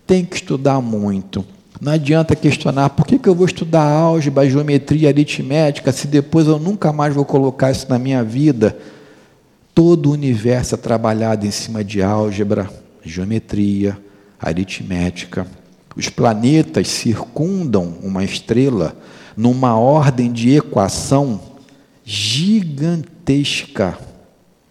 [0.05, 1.45] tem que estudar muito,
[1.81, 6.59] não adianta questionar por que, que eu vou estudar álgebra, geometria, aritmética, se depois eu
[6.59, 8.77] nunca mais vou colocar isso na minha vida.
[9.75, 12.71] Todo o universo é trabalhado em cima de álgebra,
[13.05, 13.99] geometria,
[14.41, 15.47] aritmética.
[15.95, 18.97] Os planetas circundam uma estrela
[19.37, 21.41] numa ordem de equação
[22.05, 23.99] gigantesca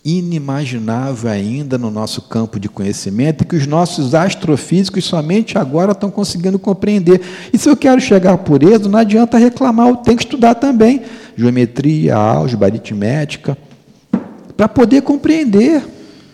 [0.06, 6.12] inimaginável ainda no nosso campo de conhecimento e que os nossos astrofísicos somente agora estão
[6.12, 7.20] conseguindo compreender.
[7.52, 11.02] E se eu quero chegar à pureza, não adianta reclamar, eu tenho que estudar também
[11.36, 13.58] geometria, álgebra, aritmética,
[14.56, 15.84] para poder compreender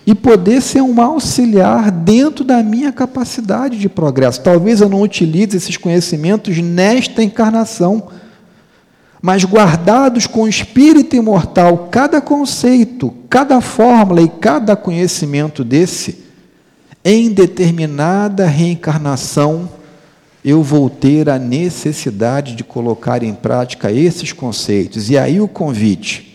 [0.05, 4.41] e poder ser um auxiliar dentro da minha capacidade de progresso.
[4.41, 8.09] Talvez eu não utilize esses conhecimentos nesta encarnação
[9.21, 16.25] mas guardados com espírito imortal, cada conceito, cada fórmula e cada conhecimento desse,
[17.05, 19.69] em determinada reencarnação,
[20.43, 25.09] eu vou ter a necessidade de colocar em prática esses conceitos.
[25.11, 26.31] E aí o convite.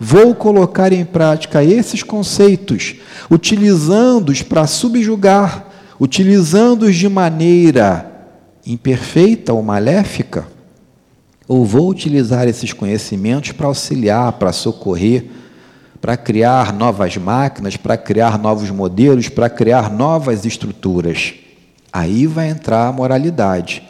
[0.00, 2.96] Vou colocar em prática esses conceitos,
[3.30, 5.68] utilizando-os para subjugar,
[6.00, 8.10] utilizando-os de maneira
[8.66, 10.53] imperfeita ou maléfica,
[11.46, 15.26] ou vou utilizar esses conhecimentos para auxiliar, para socorrer,
[16.00, 21.34] para criar novas máquinas, para criar novos modelos, para criar novas estruturas.
[21.92, 23.82] Aí vai entrar a moralidade.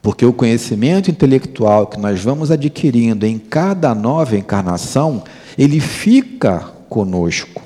[0.00, 5.22] Porque o conhecimento intelectual que nós vamos adquirindo em cada nova encarnação,
[5.56, 7.62] ele fica conosco.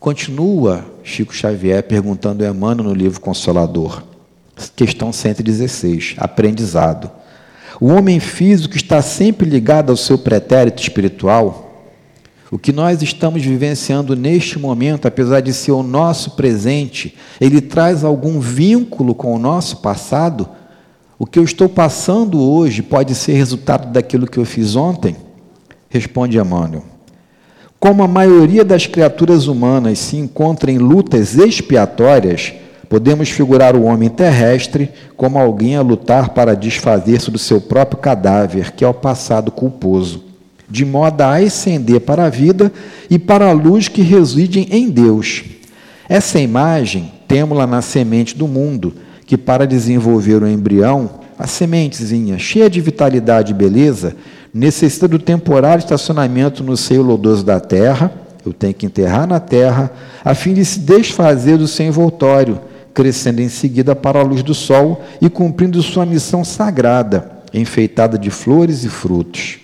[0.00, 4.02] Continua Chico Xavier perguntando a Emmanuel no livro Consolador.
[4.74, 7.10] Questão 116, aprendizado.
[7.80, 11.64] O homem físico está sempre ligado ao seu pretérito espiritual.
[12.50, 18.04] O que nós estamos vivenciando neste momento, apesar de ser o nosso presente, ele traz
[18.04, 20.48] algum vínculo com o nosso passado?
[21.18, 25.16] O que eu estou passando hoje pode ser resultado daquilo que eu fiz ontem?
[25.88, 26.84] Responde Emmanuel.
[27.80, 32.52] Como a maioria das criaturas humanas se encontra em lutas expiatórias,
[32.88, 38.72] Podemos figurar o homem terrestre como alguém a lutar para desfazer-se do seu próprio cadáver,
[38.72, 40.24] que é o passado culposo,
[40.68, 42.72] de modo a ascender para a vida
[43.08, 45.44] e para a luz que reside em Deus.
[46.08, 48.94] Essa imagem temos-la na semente do mundo,
[49.26, 54.14] que para desenvolver o embrião, a sementezinha cheia de vitalidade e beleza,
[54.52, 58.12] necessita do temporário estacionamento no seio lodoso da terra,
[58.46, 59.90] eu tenho que enterrar na terra,
[60.22, 62.60] a fim de se desfazer do seu envoltório,
[62.94, 68.30] crescendo em seguida para a luz do sol e cumprindo sua missão sagrada, enfeitada de
[68.30, 69.58] flores e frutos.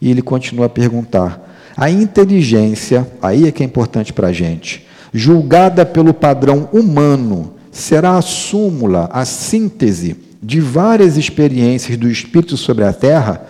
[0.00, 4.86] E ele continua a perguntar: a inteligência, aí é que é importante para a gente,
[5.12, 12.84] julgada pelo padrão humano, será a súmula, a síntese de várias experiências do espírito sobre
[12.84, 13.46] a terra?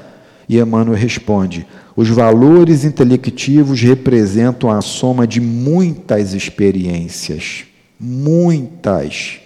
[0.48, 1.66] E Emmanuel responde:
[1.96, 7.64] os valores intelectivos representam a soma de muitas experiências.
[8.06, 9.38] Muitas.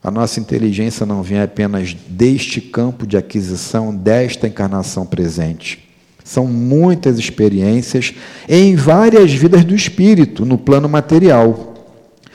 [0.00, 5.84] A nossa inteligência não vem apenas deste campo de aquisição, desta encarnação presente.
[6.22, 8.14] São muitas experiências
[8.48, 11.74] em várias vidas do espírito, no plano material.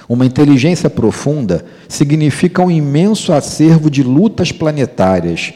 [0.10, 5.54] Uma inteligência profunda significa um imenso acervo de lutas planetárias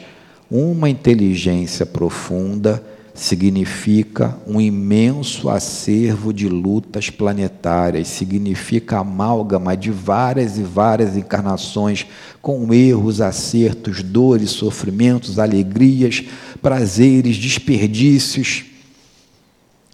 [0.50, 2.82] uma inteligência profunda
[3.16, 12.06] significa um imenso acervo de lutas planetárias, significa amálgama de várias e várias encarnações
[12.42, 16.22] com erros, acertos, dores, sofrimentos, alegrias,
[16.60, 18.64] prazeres, desperdícios.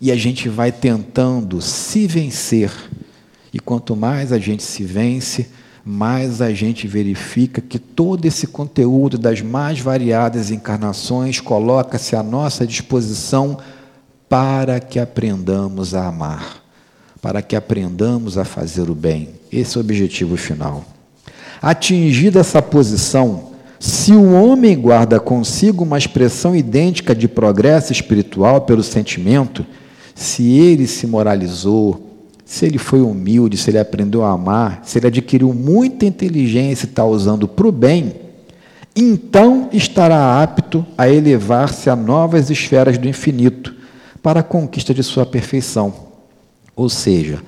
[0.01, 2.73] E a gente vai tentando se vencer.
[3.53, 5.49] E quanto mais a gente se vence,
[5.85, 12.67] mais a gente verifica que todo esse conteúdo das mais variadas encarnações coloca-se à nossa
[12.67, 13.59] disposição
[14.29, 16.63] para que aprendamos a amar,
[17.21, 19.31] para que aprendamos a fazer o bem.
[19.51, 20.85] Esse é o objetivo final.
[21.61, 28.83] Atingida essa posição, se o homem guarda consigo uma expressão idêntica de progresso espiritual pelo
[28.83, 29.67] sentimento,
[30.15, 32.12] se ele se moralizou,
[32.53, 36.91] se ele foi humilde, se ele aprendeu a amar, se ele adquiriu muita inteligência e
[36.91, 38.13] está usando para o bem,
[38.95, 43.75] então estará apto a elevar-se a novas esferas do infinito
[44.23, 45.95] para a conquista de sua perfeição.
[46.77, 47.41] Ou seja,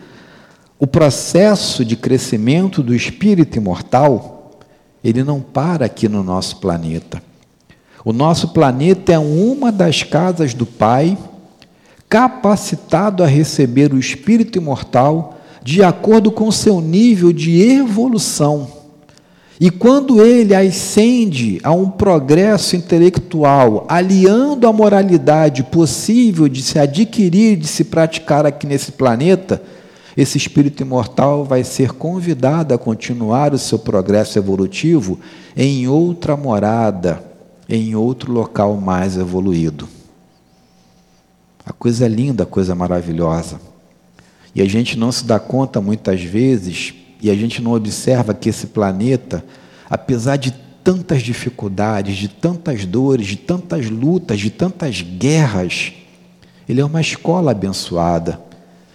[0.79, 4.59] o processo de crescimento do espírito imortal,
[5.05, 7.23] ele não para aqui no nosso planeta.
[8.03, 11.19] O nosso planeta é uma das casas do Pai
[12.15, 18.69] capacitado a receber o espírito imortal de acordo com seu nível de evolução.
[19.59, 27.57] E quando ele ascende a um progresso intelectual, aliando a moralidade possível de se adquirir,
[27.57, 29.61] de se praticar aqui nesse planeta,
[30.17, 35.19] esse espírito imortal vai ser convidado a continuar o seu progresso evolutivo
[35.57, 37.25] em outra morada,
[37.69, 39.94] em outro local mais evoluído.
[41.65, 43.61] A coisa é linda, a coisa é maravilhosa.
[44.55, 48.49] E a gente não se dá conta muitas vezes, e a gente não observa que
[48.49, 49.45] esse planeta,
[49.89, 50.53] apesar de
[50.85, 55.93] tantas dificuldades, de tantas dores, de tantas lutas, de tantas guerras,
[56.69, 58.41] ele é uma escola abençoada,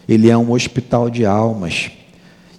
[0.08, 1.92] ele é um hospital de almas.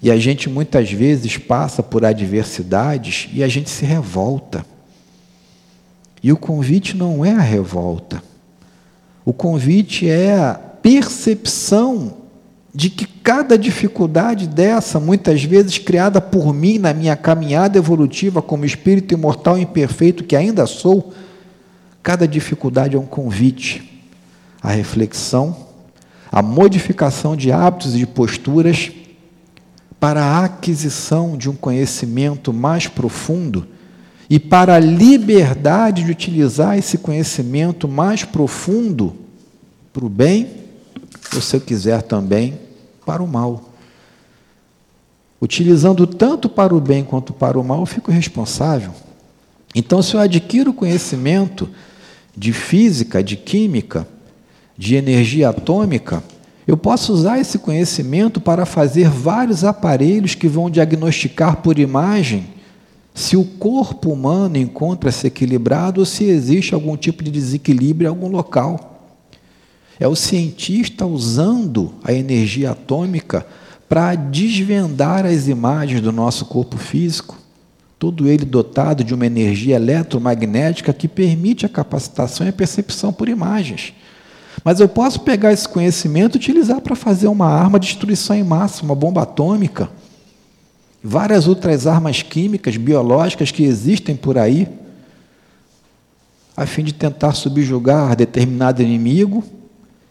[0.03, 4.65] E a gente muitas vezes passa por adversidades e a gente se revolta.
[6.23, 8.23] E o convite não é a revolta.
[9.31, 12.17] O convite é a percepção
[12.75, 18.65] de que cada dificuldade dessa, muitas vezes criada por mim na minha caminhada evolutiva como
[18.65, 21.13] espírito imortal imperfeito que ainda sou,
[22.03, 24.05] cada dificuldade é um convite
[24.61, 25.57] à reflexão,
[26.33, 28.91] à modificação de hábitos e de posturas
[30.01, 33.65] para a aquisição de um conhecimento mais profundo
[34.31, 39.17] e para a liberdade de utilizar esse conhecimento mais profundo
[39.93, 40.49] para o bem,
[41.35, 42.57] ou se eu quiser também
[43.05, 43.71] para o mal.
[45.43, 48.93] Utilizando tanto para o bem quanto para o mal, eu fico responsável.
[49.75, 51.69] Então, se eu adquiro conhecimento
[52.37, 54.07] de física, de química,
[54.79, 56.23] de energia atômica,
[56.69, 62.60] eu posso usar esse conhecimento para fazer vários aparelhos que vão diagnosticar por imagem
[63.15, 68.29] se o corpo humano encontra-se equilibrado ou se existe algum tipo de desequilíbrio em algum
[68.29, 69.19] local.
[69.99, 73.47] É o cientista usando a energia atômica
[73.89, 77.37] para desvendar as imagens do nosso corpo físico,
[77.99, 83.29] todo ele dotado de uma energia eletromagnética que permite a capacitação e a percepção por
[83.29, 83.93] imagens.
[84.65, 88.45] Mas eu posso pegar esse conhecimento e utilizar para fazer uma arma de destruição em
[88.45, 89.91] massa, uma bomba atômica
[91.03, 94.69] várias outras armas químicas, biológicas que existem por aí,
[96.57, 99.43] a fim de tentar subjugar determinado inimigo,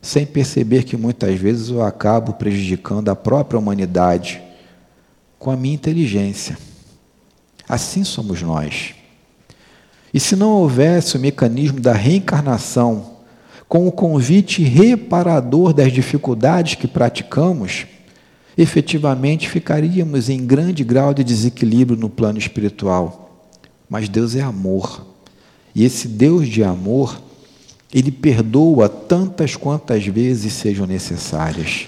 [0.01, 4.41] sem perceber que muitas vezes eu acabo prejudicando a própria humanidade
[5.37, 6.57] com a minha inteligência.
[7.67, 8.95] Assim somos nós.
[10.13, 13.17] E se não houvesse o mecanismo da reencarnação,
[13.67, 17.85] com o convite reparador das dificuldades que praticamos,
[18.61, 23.47] efetivamente ficaríamos em grande grau de desequilíbrio no plano espiritual.
[23.89, 25.07] Mas Deus é amor.
[25.73, 27.21] E esse Deus de amor,
[27.93, 31.87] ele perdoa tantas quantas vezes sejam necessárias.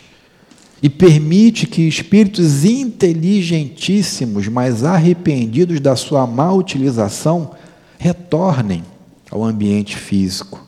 [0.83, 7.51] e permite que espíritos inteligentíssimos, mas arrependidos da sua má utilização,
[7.99, 8.83] retornem
[9.29, 10.67] ao ambiente físico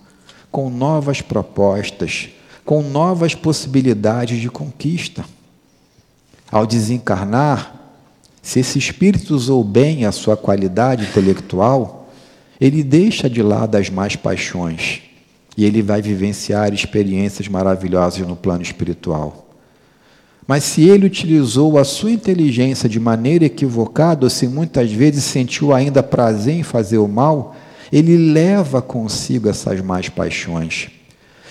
[0.51, 2.29] com novas propostas,
[2.63, 5.25] com novas possibilidades de conquista.
[6.53, 7.73] Ao desencarnar,
[8.39, 12.11] se esse espírito usou bem a sua qualidade intelectual,
[12.61, 15.01] ele deixa de lado as más paixões
[15.57, 19.49] e ele vai vivenciar experiências maravilhosas no plano espiritual.
[20.45, 25.73] Mas se ele utilizou a sua inteligência de maneira equivocada, ou se muitas vezes sentiu
[25.73, 27.55] ainda prazer em fazer o mal,
[27.91, 30.91] ele leva consigo essas más paixões.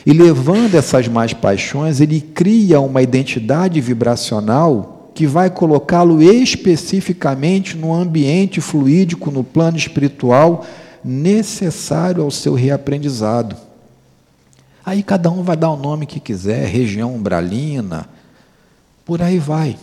[0.04, 7.94] E levando essas más paixões, ele cria uma identidade vibracional que vai colocá-lo especificamente no
[7.94, 10.64] ambiente fluídico, no plano espiritual
[11.04, 13.56] necessário ao seu reaprendizado.
[14.84, 18.08] Aí cada um vai dar o nome que quiser, região umbralina,
[19.04, 19.76] por aí vai.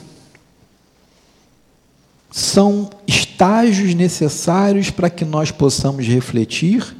[2.31, 6.95] São estágios necessários para que nós possamos refletir,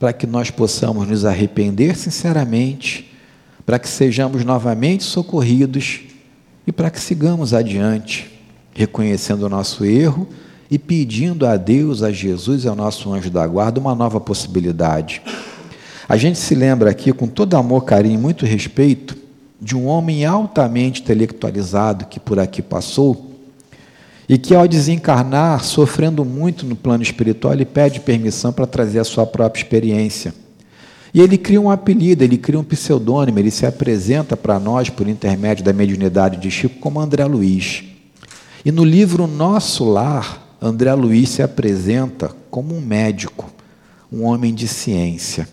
[0.00, 3.12] para que nós possamos nos arrepender sinceramente,
[3.66, 6.00] para que sejamos novamente socorridos
[6.66, 8.40] e para que sigamos adiante,
[8.72, 10.26] reconhecendo o nosso erro
[10.70, 15.20] e pedindo a Deus, a Jesus ao nosso anjo da guarda uma nova possibilidade.
[16.08, 19.14] A gente se lembra aqui, com todo amor, carinho e muito respeito,
[19.60, 23.29] de um homem altamente intelectualizado que por aqui passou
[24.30, 29.04] e que, ao desencarnar, sofrendo muito no plano espiritual, ele pede permissão para trazer a
[29.04, 30.32] sua própria experiência.
[31.12, 35.08] E ele cria um apelido, ele cria um pseudônimo, ele se apresenta para nós, por
[35.08, 37.82] intermédio da mediunidade de Chico, como André Luiz.
[38.64, 43.52] E no livro Nosso Lar, André Luiz se apresenta como um médico,
[44.12, 45.48] um homem de ciência,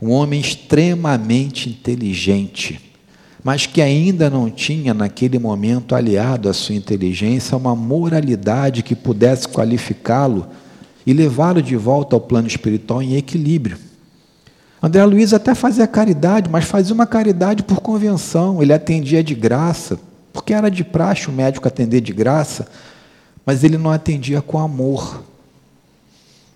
[0.00, 2.80] um homem extremamente inteligente,
[3.46, 9.46] mas que ainda não tinha, naquele momento, aliado à sua inteligência, uma moralidade que pudesse
[9.46, 10.48] qualificá-lo
[11.06, 13.78] e levá-lo de volta ao plano espiritual em equilíbrio.
[14.82, 19.96] André Luiz até fazia caridade, mas fazia uma caridade por convenção, ele atendia de graça,
[20.32, 22.66] porque era de praxe o médico atender de graça,
[23.46, 25.22] mas ele não atendia com amor.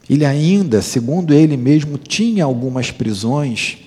[0.09, 3.79] Ele ainda, segundo ele mesmo, tinha algumas prisões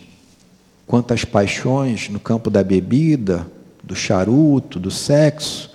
[0.85, 3.47] quanto às paixões no campo da bebida,
[3.83, 5.71] do charuto, do sexo.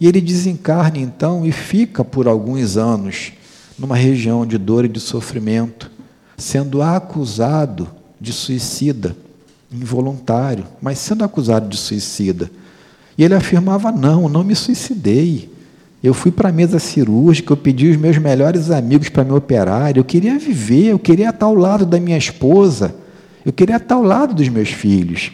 [0.00, 3.32] E ele desencarna então e fica por alguns anos
[3.78, 5.90] numa região de dor e de sofrimento,
[6.36, 7.88] sendo acusado
[8.20, 9.16] de suicida,
[9.72, 12.50] involuntário, mas sendo acusado de suicida.
[13.16, 15.50] E ele afirmava: Não, não me suicidei.
[16.02, 19.96] Eu fui para a mesa cirúrgica, eu pedi os meus melhores amigos para me operar,
[19.96, 22.94] eu queria viver, eu queria estar ao lado da minha esposa.
[23.48, 25.32] Eu queria estar ao lado dos meus filhos.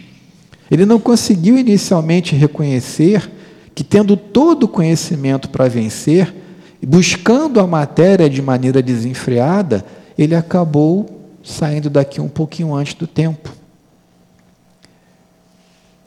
[0.71, 3.29] Ele não conseguiu inicialmente reconhecer
[3.75, 6.33] que, tendo todo o conhecimento para vencer,
[6.81, 9.85] buscando a matéria de maneira desenfreada,
[10.17, 13.53] ele acabou saindo daqui um pouquinho antes do tempo.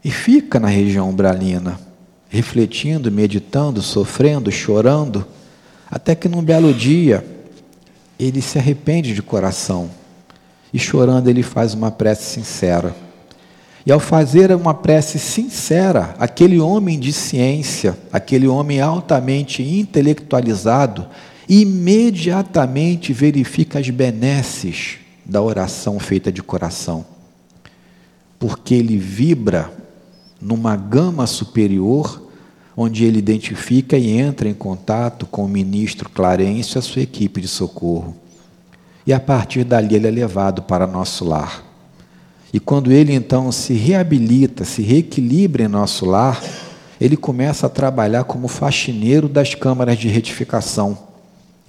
[0.02, 1.78] E fica na região umbralina,
[2.30, 5.28] refletindo, meditando, sofrendo, chorando,
[5.92, 7.22] até que num belo dia
[8.18, 9.90] ele se arrepende de coração
[10.74, 12.96] e chorando ele faz uma prece sincera.
[13.86, 21.08] E ao fazer uma prece sincera, aquele homem de ciência, aquele homem altamente intelectualizado,
[21.48, 27.06] imediatamente verifica as benesses da oração feita de coração.
[28.38, 29.72] Porque ele vibra
[30.42, 32.30] numa gama superior,
[32.76, 37.40] onde ele identifica e entra em contato com o ministro Clarence e a sua equipe
[37.40, 38.27] de socorro
[39.08, 41.64] e a partir dali ele é levado para nosso lar.
[42.52, 46.44] E quando ele então se reabilita, se reequilibra em nosso lar,
[47.00, 50.98] ele começa a trabalhar como faxineiro das câmaras de retificação.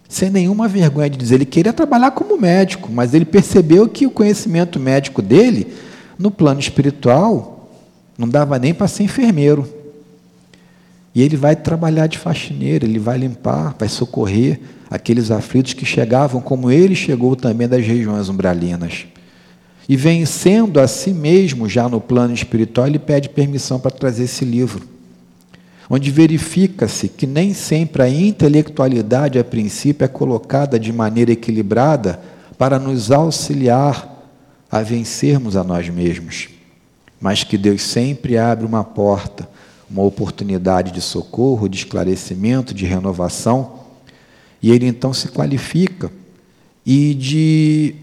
[0.08, 4.10] Sem nenhuma vergonha de dizer, ele queria trabalhar como médico, mas ele percebeu que o
[4.10, 5.72] conhecimento médico dele,
[6.18, 7.68] no plano espiritual,
[8.16, 9.77] não dava nem para ser enfermeiro.
[11.18, 16.40] E ele vai trabalhar de faxineiro, ele vai limpar, vai socorrer, aqueles aflitos que chegavam,
[16.40, 19.04] como ele chegou também das regiões umbralinas.
[19.88, 24.44] E vencendo a si mesmo já no plano espiritual, ele pede permissão para trazer esse
[24.44, 24.86] livro,
[25.90, 32.20] onde verifica-se que nem sempre a intelectualidade, a princípio, é colocada de maneira equilibrada
[32.56, 34.24] para nos auxiliar
[34.70, 36.48] a vencermos a nós mesmos,
[37.20, 39.57] mas que Deus sempre abre uma porta,
[39.90, 43.78] uma oportunidade de socorro, de esclarecimento, de renovação
[44.62, 46.10] e ele então se qualifica
[46.84, 47.94] e de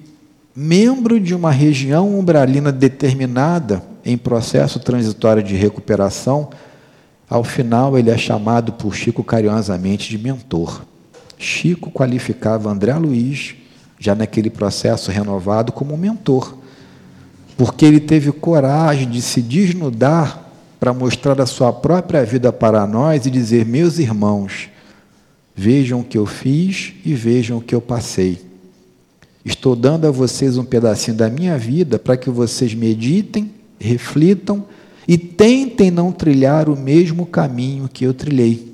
[0.55, 6.49] membro de uma região umbralina determinada, em processo transitório de recuperação,
[7.27, 10.83] ao final ele é chamado por Chico carinhosamente de mentor.
[11.37, 13.55] Chico qualificava André Luiz,
[13.99, 16.55] já naquele processo renovado, como mentor,
[17.57, 20.44] porque ele teve coragem de se desnudar
[20.85, 24.69] para mostrar a sua própria vida para nós e dizer: Meus irmãos,
[25.55, 28.39] vejam o que eu fiz e vejam o que eu passei.
[29.43, 34.63] Estou dando a vocês um pedacinho da minha vida para que vocês meditem, reflitam
[35.07, 38.71] e tentem não trilhar o mesmo caminho que eu trilhei.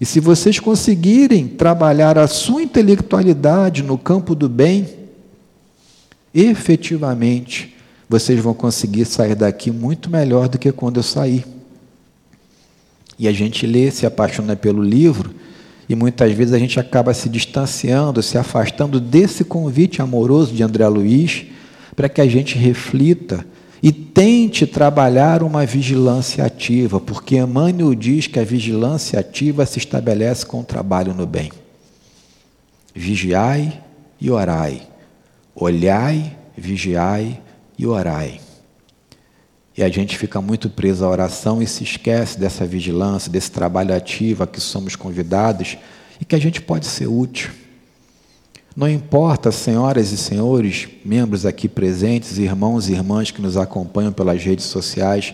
[0.00, 4.88] E se vocês conseguirem trabalhar a sua intelectualidade no campo do bem,
[6.34, 7.76] efetivamente
[8.10, 11.44] vocês vão conseguir sair daqui muito melhor do que quando eu saí.
[13.16, 15.32] E a gente lê, se apaixona pelo livro,
[15.88, 20.88] e muitas vezes a gente acaba se distanciando, se afastando desse convite amoroso de André
[20.88, 21.46] Luiz,
[21.94, 23.46] para que a gente reflita
[23.80, 30.44] e tente trabalhar uma vigilância ativa, porque Emmanuel diz que a vigilância ativa se estabelece
[30.44, 31.52] com o trabalho no bem.
[32.92, 33.80] Vigiai
[34.20, 34.82] e orai.
[35.54, 37.40] Olhai, vigiai
[37.80, 38.38] e orai.
[39.74, 43.94] E a gente fica muito preso à oração e se esquece dessa vigilância, desse trabalho
[43.94, 45.78] ativo a que somos convidados
[46.20, 47.50] e que a gente pode ser útil.
[48.76, 54.44] Não importa, senhoras e senhores, membros aqui presentes, irmãos e irmãs que nos acompanham pelas
[54.44, 55.32] redes sociais,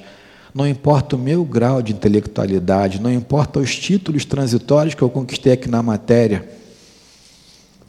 [0.54, 5.52] não importa o meu grau de intelectualidade, não importa os títulos transitórios que eu conquistei
[5.52, 6.48] aqui na matéria,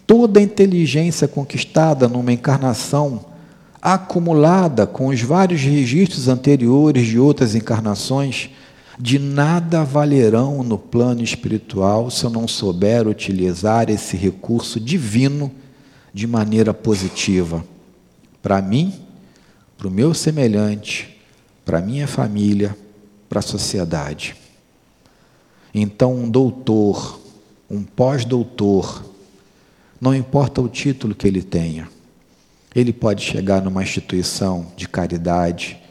[0.07, 3.36] toda a inteligência conquistada numa encarnação
[3.81, 8.49] acumulada com os vários registros anteriores de outras encarnações,
[8.99, 15.51] de nada valerão no plano espiritual se eu não souber utilizar esse recurso divino
[16.13, 17.63] de maneira positiva.
[18.41, 18.93] Para mim,
[19.77, 21.15] para o meu semelhante,
[21.63, 22.75] para minha família,
[23.29, 24.35] para a sociedade.
[25.73, 27.19] Então, um doutor,
[27.69, 29.05] um pós-doutor,
[30.01, 31.87] não importa o título que ele tenha,
[32.79, 35.81] ele pode chegar numa instituição de caridade,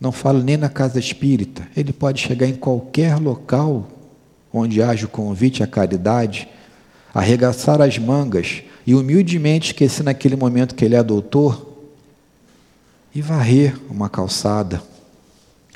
[0.00, 3.88] não falo nem na casa espírita, ele pode chegar em qualquer local
[4.52, 6.48] onde haja o convite à caridade,
[7.12, 11.66] arregaçar as mangas e humildemente esquecer naquele momento que ele é doutor
[13.12, 14.80] e varrer uma calçada,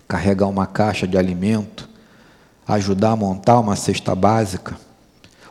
[0.06, 1.88] carregar uma caixa de alimento,
[2.64, 4.76] ajudar a montar uma cesta básica,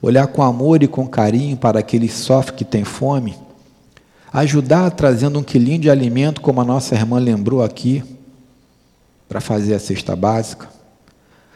[0.02, 3.43] olhar com amor e com carinho para aquele sofre que tem fome,
[4.34, 8.04] ajudar trazendo um quilinho de alimento, como a nossa irmã lembrou aqui,
[9.30, 10.68] para fazer a cesta básica.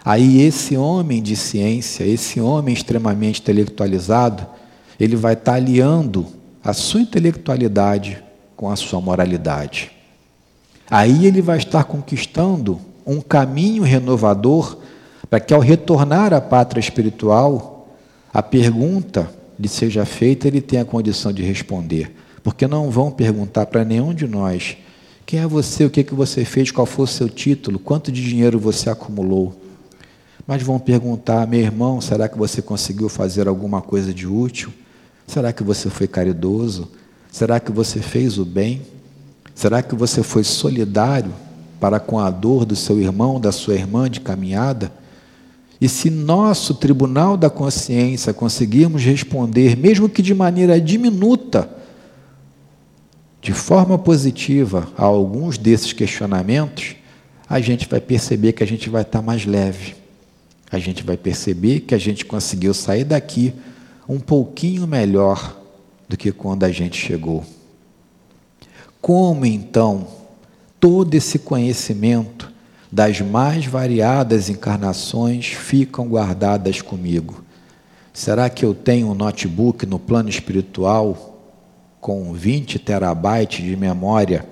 [0.05, 4.45] Aí esse homem de ciência, esse homem extremamente intelectualizado,
[4.99, 6.27] ele vai estar aliando
[6.63, 8.23] a sua intelectualidade
[8.55, 9.91] com a sua moralidade.
[10.89, 14.77] Aí ele vai estar conquistando um caminho renovador
[15.29, 17.89] para que ao retornar à pátria espiritual,
[18.33, 22.13] a pergunta lhe seja feita, ele tenha a condição de responder.
[22.43, 24.77] Porque não vão perguntar para nenhum de nós
[25.27, 25.83] quem é você?
[25.83, 26.71] O que, que você fez?
[26.71, 27.77] Qual foi o seu título?
[27.77, 29.61] Quanto de dinheiro você acumulou?
[30.47, 34.71] Mas vão perguntar, meu irmão, será que você conseguiu fazer alguma coisa de útil?
[35.27, 36.87] Será que você foi caridoso?
[37.29, 38.83] Será que você fez o bem?
[39.53, 41.33] Será que você foi solidário
[41.77, 44.93] para com a dor do seu irmão, da sua irmã de caminhada?
[45.81, 51.69] E se nosso tribunal da consciência conseguirmos responder, mesmo que de maneira diminuta,
[53.47, 56.97] de forma positiva a alguns desses questionamentos,
[57.47, 59.95] a gente vai perceber que a gente vai estar mais leve.
[60.69, 63.53] A gente vai perceber que a gente conseguiu sair daqui
[64.05, 65.57] um pouquinho melhor
[66.09, 67.45] do que quando a gente chegou.
[68.99, 70.05] Como então
[70.77, 72.51] todo esse conhecimento
[72.91, 77.45] das mais variadas encarnações ficam guardadas comigo?
[78.11, 81.36] Será que eu tenho um notebook no plano espiritual
[82.07, 84.47] com 20 terabytes de memória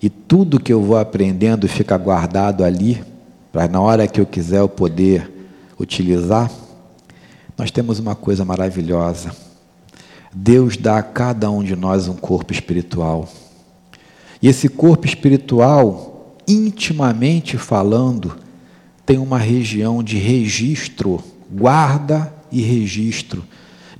[0.00, 3.02] e tudo que eu vou aprendendo fica guardado ali,
[3.50, 5.28] para na hora que eu quiser eu poder
[5.80, 6.48] utilizar,
[7.58, 9.34] nós temos uma coisa maravilhosa.
[10.32, 13.28] Deus dá a cada um de nós um corpo espiritual.
[14.40, 18.36] E esse corpo espiritual, intimamente falando,
[19.04, 23.42] tem uma região de registro, guarda e registro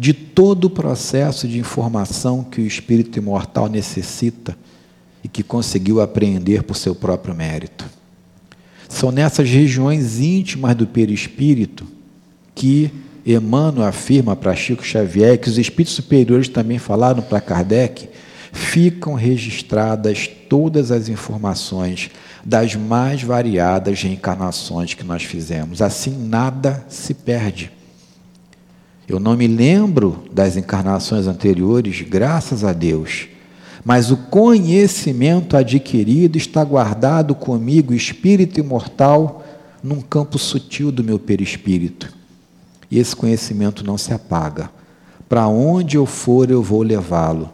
[0.01, 4.57] de todo o processo de informação que o espírito imortal necessita
[5.23, 7.85] e que conseguiu apreender por seu próprio mérito.
[8.89, 11.87] São nessas regiões íntimas do perispírito
[12.55, 12.91] que
[13.27, 18.09] Emmanuel afirma para Chico Xavier, que os espíritos superiores também falaram para Kardec,
[18.55, 22.11] ficam registradas todas as informações
[22.43, 25.83] das mais variadas reencarnações que nós fizemos.
[25.83, 27.71] Assim, nada se perde.
[29.11, 33.27] Eu não me lembro das encarnações anteriores, graças a Deus,
[33.85, 39.45] mas o conhecimento adquirido está guardado comigo, espírito imortal,
[39.83, 42.15] num campo sutil do meu perispírito.
[42.89, 44.71] E esse conhecimento não se apaga.
[45.29, 47.51] Para onde eu for, eu vou levá-lo.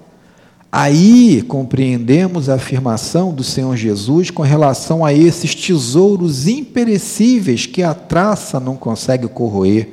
[0.71, 7.95] Aí compreendemos a afirmação do Senhor Jesus com relação a esses tesouros imperecíveis que a
[7.95, 9.89] traça não consegue corroer,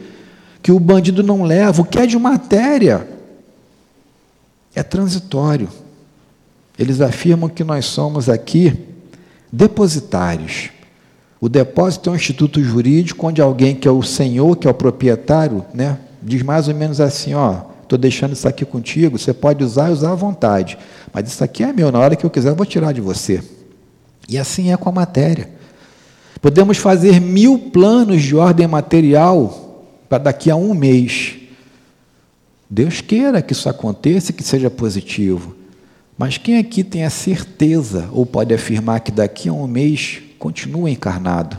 [0.64, 3.06] que o bandido não leva, o que é de matéria
[4.74, 5.68] é transitório.
[6.80, 8.74] Eles afirmam que nós somos aqui
[9.52, 10.70] depositários.
[11.40, 14.74] O depósito é um instituto jurídico onde alguém que é o senhor, que é o
[14.74, 19.62] proprietário, né, diz mais ou menos assim, ó, estou deixando isso aqui contigo, você pode
[19.62, 20.78] usar e usar à vontade,
[21.12, 23.44] mas isso aqui é meu, na hora que eu quiser eu vou tirar de você.
[24.30, 25.50] E assim é com a matéria.
[26.42, 29.63] Podemos fazer mil planos de ordem material
[30.08, 31.36] para daqui a um mês.
[32.70, 35.56] Deus queira que isso aconteça e que seja positivo.
[36.18, 40.90] Mas quem aqui tem a certeza ou pode afirmar que daqui a um mês continua
[40.90, 41.58] encarnado?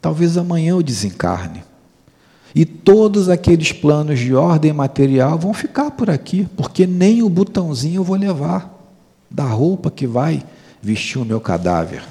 [0.00, 1.62] Talvez amanhã eu desencarne.
[2.54, 8.00] E todos aqueles planos de ordem material vão ficar por aqui, porque nem o botãozinho
[8.00, 8.76] eu vou levar
[9.30, 10.42] da roupa que vai
[10.82, 12.02] vestir o meu cadáver.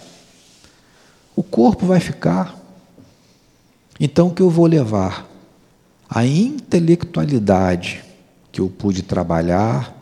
[1.36, 2.58] O corpo vai ficar.
[4.00, 5.28] Então o que eu vou levar?
[6.10, 8.02] A intelectualidade
[8.52, 9.96] que eu pude trabalhar,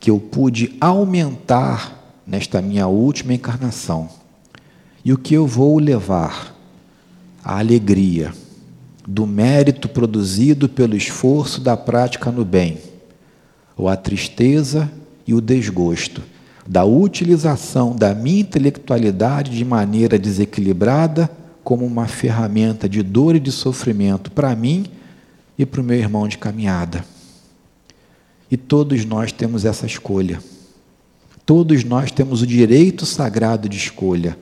[0.00, 4.08] que eu pude aumentar nesta minha última encarnação.
[5.04, 6.56] E o que eu vou levar?
[7.44, 8.32] A alegria
[9.06, 12.78] do mérito produzido pelo esforço da prática no bem,
[13.76, 14.90] ou a tristeza
[15.26, 16.22] e o desgosto
[16.66, 21.28] da utilização da minha intelectualidade de maneira desequilibrada
[21.62, 24.86] como uma ferramenta de dor e de sofrimento para mim
[25.58, 27.04] e para o meu irmão de caminhada.
[28.50, 30.42] E todos nós temos essa escolha.
[31.46, 34.36] Todos nós temos o direito sagrado de escolha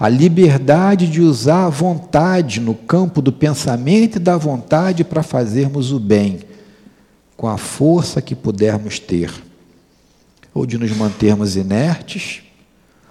[0.00, 5.92] a liberdade de usar a vontade no campo do pensamento e da vontade para fazermos
[5.92, 6.40] o bem,
[7.36, 9.30] com a força que pudermos ter,
[10.54, 12.40] ou de nos mantermos inertes,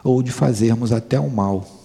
[0.03, 1.78] ou de fazermos até o mal,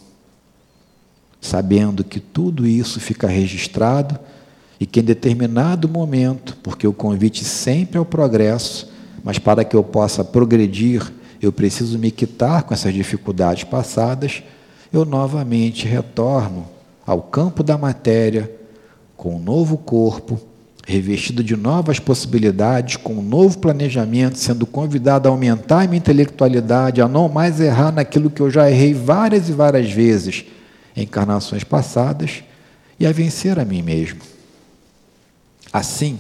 [1.44, 4.18] sabendo que tudo isso fica registrado
[4.80, 8.90] e que em determinado momento, porque o convite sempre é o progresso,
[9.22, 14.42] mas para que eu possa progredir, eu preciso me quitar com essas dificuldades passadas
[14.90, 16.66] eu novamente retorno
[17.06, 18.50] ao campo da matéria
[19.16, 20.40] com um novo corpo,
[20.86, 27.08] revestido de novas possibilidades, com um novo planejamento, sendo convidado a aumentar minha intelectualidade, a
[27.08, 30.46] não mais errar naquilo que eu já errei várias e várias vezes
[30.96, 32.42] encarnações passadas
[32.98, 34.20] e a vencer a mim mesmo.
[35.72, 36.18] Assim,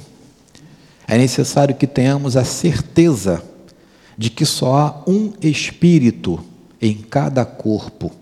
[1.06, 3.42] é necessário que tenhamos a certeza
[4.16, 6.44] de que só há um espírito
[6.80, 8.12] em cada corpo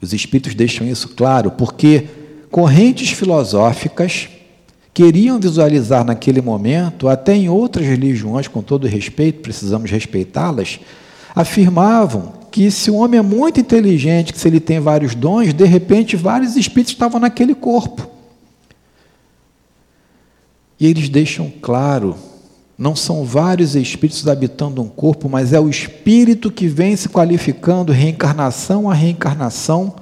[0.00, 2.06] os espíritos deixam isso claro, porque
[2.50, 4.28] correntes filosóficas
[4.92, 10.80] queriam visualizar naquele momento, até em outras religiões, com todo respeito, precisamos respeitá-las,
[11.34, 15.64] afirmavam que se o homem é muito inteligente, que se ele tem vários dons, de
[15.66, 18.08] repente vários espíritos estavam naquele corpo.
[20.80, 22.16] E eles deixam claro
[22.78, 27.92] não são vários espíritos habitando um corpo, mas é o espírito que vem se qualificando
[27.92, 29.94] reencarnação a reencarnação,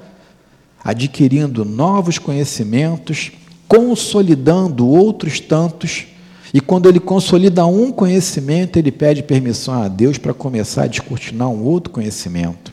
[0.85, 3.33] adquirindo novos conhecimentos,
[3.67, 6.07] consolidando outros tantos.
[6.55, 11.51] E quando ele consolida um conhecimento, ele pede permissão a Deus para começar a descortinar
[11.51, 12.73] um outro conhecimento.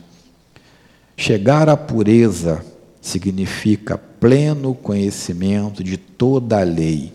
[1.16, 2.64] Chegar à pureza
[3.00, 7.12] significa pleno conhecimento de toda a lei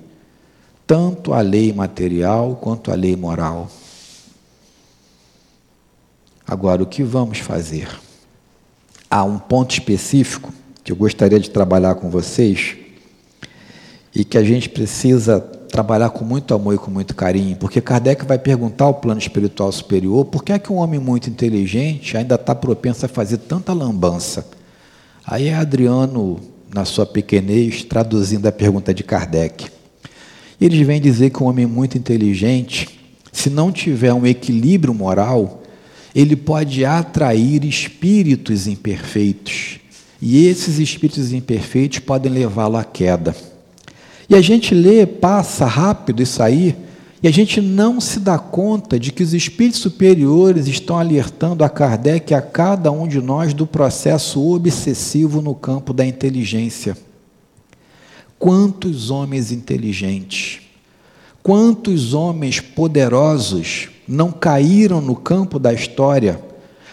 [0.87, 3.69] tanto a lei material quanto a lei moral.
[6.47, 7.89] Agora, o que vamos fazer?
[9.11, 12.77] Há um ponto específico que eu gostaria de trabalhar com vocês
[14.15, 15.41] e que a gente precisa
[15.77, 19.71] trabalhar com muito amor e com muito carinho, porque Kardec vai perguntar ao plano espiritual
[19.71, 23.73] superior por que é que um homem muito inteligente ainda está propenso a fazer tanta
[23.73, 24.49] lambança.
[25.23, 26.39] Aí é Adriano,
[26.73, 29.67] na sua pequenez, traduzindo a pergunta de Kardec.
[30.59, 32.99] Eles vêm dizer que um homem muito inteligente,
[33.31, 35.61] se não tiver um equilíbrio moral,
[36.15, 39.79] ele pode atrair espíritos imperfeitos.
[40.19, 43.35] E esses espíritos imperfeitos podem levá-lo à queda.
[44.29, 46.75] E a gente lê, passa rápido isso aí,
[47.21, 51.69] E a gente não se dá conta de que os espíritos superiores estão alertando a
[51.69, 56.95] Kardec e a cada um de nós do processo obsessivo no campo da inteligência.
[58.37, 60.59] Quantos homens inteligentes,
[61.41, 66.39] quantos homens poderosos não caíram no campo da história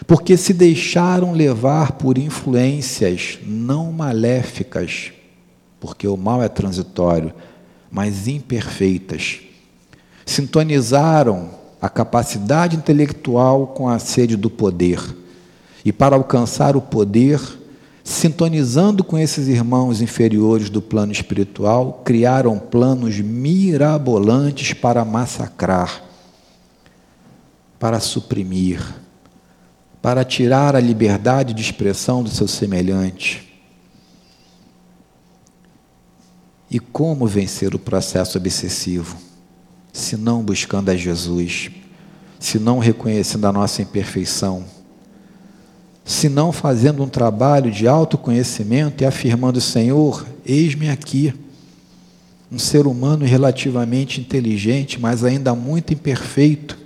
[0.07, 5.11] porque se deixaram levar por influências não maléficas,
[5.85, 7.31] porque o mal é transitório,
[7.91, 9.39] mas imperfeitas.
[10.25, 14.99] Sintonizaram a capacidade intelectual com a sede do poder.
[15.85, 17.39] E para alcançar o poder,
[18.03, 26.01] sintonizando com esses irmãos inferiores do plano espiritual, criaram planos mirabolantes para massacrar,
[27.77, 28.81] para suprimir,
[30.01, 33.44] para tirar a liberdade de expressão do seu semelhante.
[36.69, 39.17] E como vencer o processo obsessivo?
[39.93, 41.71] Se não buscando a Jesus,
[42.39, 44.65] se não reconhecendo a nossa imperfeição,
[46.03, 51.33] se não fazendo um trabalho de autoconhecimento e afirmando: Senhor, eis-me aqui,
[52.51, 56.85] um ser humano relativamente inteligente, mas ainda muito imperfeito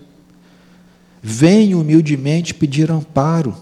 [1.21, 3.55] Venho humildemente pedir amparo.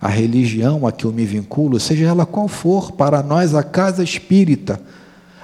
[0.00, 4.02] A religião a que eu me vinculo, seja ela qual for, para nós a casa
[4.02, 4.80] espírita,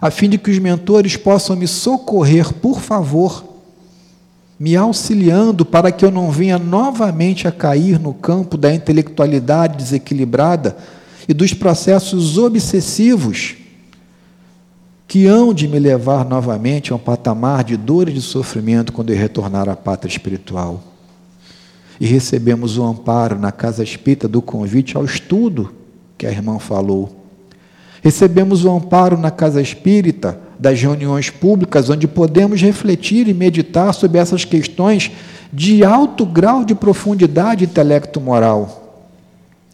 [0.01, 3.45] a fim de que os mentores possam me socorrer, por favor,
[4.59, 10.77] me auxiliando para que eu não venha novamente a cair no campo da intelectualidade desequilibrada
[11.29, 13.57] e dos processos obsessivos
[15.09, 19.11] que hão de me levar novamente a um patamar de dor e de sofrimento quando
[19.11, 20.83] eu retornar à pátria espiritual
[22.01, 25.73] e recebemos o amparo na casa espírita do convite ao estudo
[26.19, 27.16] que a irmã falou.
[28.07, 34.19] Recebemos o amparo na casa espírita das reuniões públicas, onde podemos refletir e meditar sobre
[34.19, 35.11] essas questões
[35.53, 39.11] de alto grau de profundidade intelecto-moral.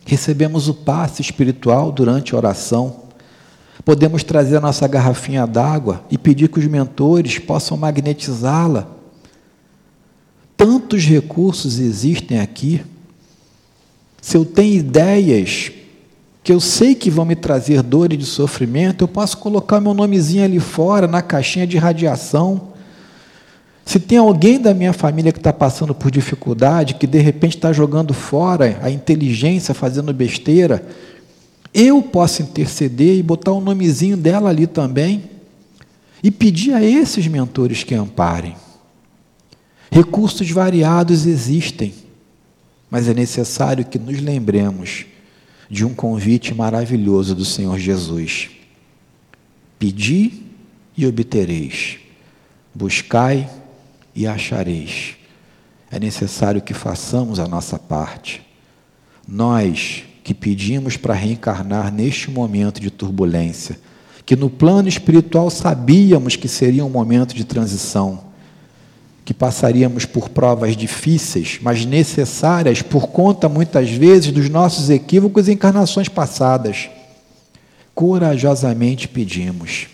[0.06, 3.02] Recebemos o passe espiritual durante a oração.
[3.84, 8.88] Podemos trazer a nossa garrafinha d'água e pedir que os mentores possam magnetizá-la
[10.56, 12.80] tantos recursos existem aqui.
[14.22, 15.70] Se eu tenho ideias
[16.42, 19.94] que eu sei que vão me trazer dor e de sofrimento, eu posso colocar meu
[19.94, 22.72] nomezinho ali fora, na caixinha de radiação.
[23.84, 27.72] Se tem alguém da minha família que está passando por dificuldade, que de repente está
[27.72, 30.84] jogando fora a inteligência, fazendo besteira,
[31.72, 35.30] eu posso interceder e botar o nomezinho dela ali também
[36.22, 38.56] e pedir a esses mentores que amparem.
[39.90, 41.94] Recursos variados existem,
[42.90, 45.06] mas é necessário que nos lembremos
[45.72, 48.50] de um convite maravilhoso do Senhor Jesus:
[49.78, 50.42] Pedi
[50.94, 51.96] e obtereis,
[52.74, 53.48] buscai
[54.14, 55.16] e achareis.
[55.90, 58.42] É necessário que façamos a nossa parte.
[59.26, 63.80] Nós que pedimos para reencarnar neste momento de turbulência,
[64.26, 68.24] que no plano espiritual sabíamos que seria um momento de transição,
[69.24, 75.52] que passaríamos por provas difíceis, mas necessárias por conta, muitas vezes, dos nossos equívocos e
[75.52, 76.90] encarnações passadas.
[77.94, 79.86] Corajosamente pedimos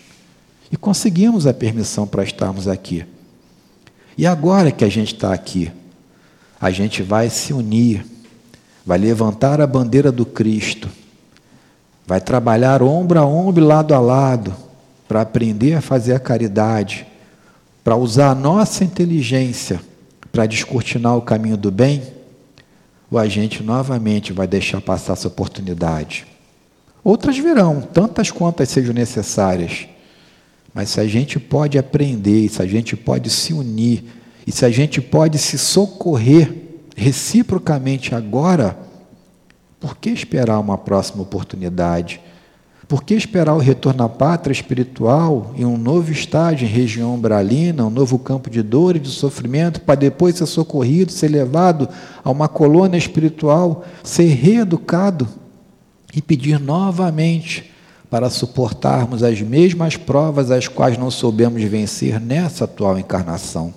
[0.71, 3.05] e conseguimos a permissão para estarmos aqui.
[4.17, 5.71] E agora que a gente está aqui,
[6.59, 8.05] a gente vai se unir,
[8.85, 10.89] vai levantar a bandeira do Cristo,
[12.05, 14.55] vai trabalhar ombro a ombro, lado a lado,
[15.07, 17.05] para aprender a fazer a caridade
[17.83, 19.81] para usar a nossa inteligência
[20.31, 22.01] para descortinar o caminho do bem,
[23.09, 26.27] ou a gente novamente vai deixar passar essa oportunidade.
[27.03, 29.87] Outras virão, tantas quantas sejam necessárias.
[30.73, 34.03] Mas se a gente pode aprender, se a gente pode se unir,
[34.45, 36.53] e se a gente pode se socorrer
[36.95, 38.77] reciprocamente agora,
[39.79, 42.21] por que esperar uma próxima oportunidade?
[42.89, 47.85] Por que esperar o retorno à pátria espiritual em um novo estágio em região umbralina,
[47.85, 51.87] um novo campo de dor e de sofrimento, para depois ser socorrido, ser levado
[52.23, 55.27] a uma colônia espiritual, ser reeducado
[56.15, 57.71] e pedir novamente
[58.09, 63.71] para suportarmos as mesmas provas às quais não soubemos vencer nessa atual encarnação?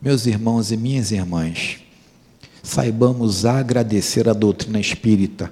[0.00, 1.78] Meus irmãos e minhas irmãs,
[2.62, 5.50] saibamos agradecer a doutrina espírita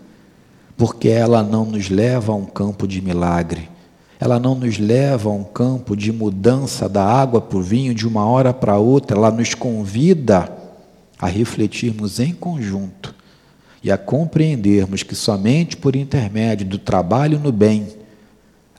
[0.77, 3.69] porque ela não nos leva a um campo de milagre,
[4.19, 8.07] ela não nos leva a um campo de mudança da água para o vinho de
[8.07, 10.51] uma hora para outra, ela nos convida
[11.19, 13.15] a refletirmos em conjunto
[13.83, 17.87] e a compreendermos que somente por intermédio do trabalho no bem,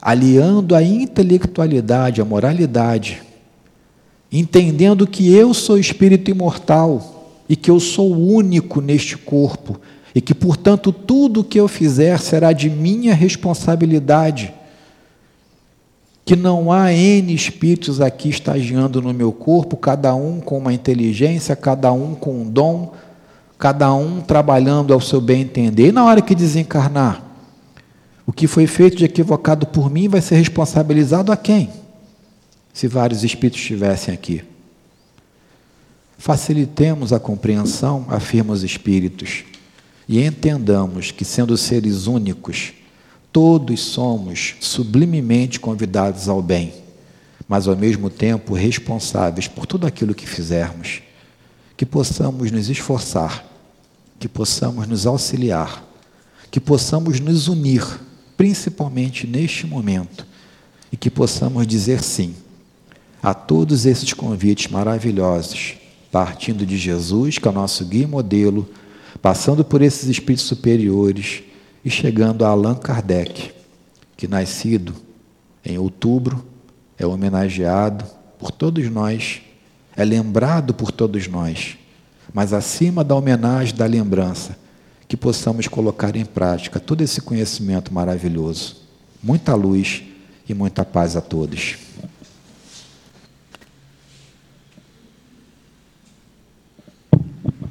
[0.02, 3.22] aliando a intelectualidade, a moralidade,
[4.30, 9.80] entendendo que eu sou espírito imortal e que eu sou único neste corpo
[10.16, 14.50] e que, portanto, tudo o que eu fizer será de minha responsabilidade.
[16.24, 21.54] Que não há N espíritos aqui estagiando no meu corpo, cada um com uma inteligência,
[21.54, 22.94] cada um com um dom,
[23.58, 25.88] cada um trabalhando ao seu bem entender.
[25.88, 27.22] E na hora que desencarnar,
[28.26, 31.68] o que foi feito de equivocado por mim vai ser responsabilizado a quem?
[32.72, 34.42] Se vários espíritos estivessem aqui.
[36.16, 39.44] Facilitemos a compreensão, afirma os espíritos
[40.08, 42.72] e entendamos que, sendo seres únicos,
[43.32, 46.72] todos somos sublimemente convidados ao bem,
[47.48, 51.02] mas ao mesmo tempo responsáveis por tudo aquilo que fizermos.
[51.76, 53.44] Que possamos nos esforçar,
[54.18, 55.84] que possamos nos auxiliar,
[56.50, 57.84] que possamos nos unir,
[58.36, 60.26] principalmente neste momento,
[60.90, 62.34] e que possamos dizer sim
[63.22, 65.74] a todos esses convites maravilhosos,
[66.12, 68.68] partindo de Jesus, que é o nosso guia e modelo
[69.16, 71.42] passando por esses espíritos superiores
[71.84, 73.52] e chegando a Allan Kardec,
[74.16, 74.94] que nascido
[75.64, 76.44] em outubro,
[76.98, 78.04] é homenageado
[78.38, 79.42] por todos nós,
[79.96, 81.76] é lembrado por todos nós,
[82.32, 84.58] mas acima da homenagem, da lembrança,
[85.08, 88.76] que possamos colocar em prática todo esse conhecimento maravilhoso.
[89.22, 90.02] Muita luz
[90.48, 91.76] e muita paz a todos.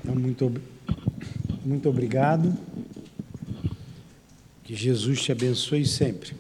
[0.04, 0.75] Muito obrigado.
[1.66, 2.56] Muito obrigado.
[4.64, 6.36] Que Jesus te abençoe sempre.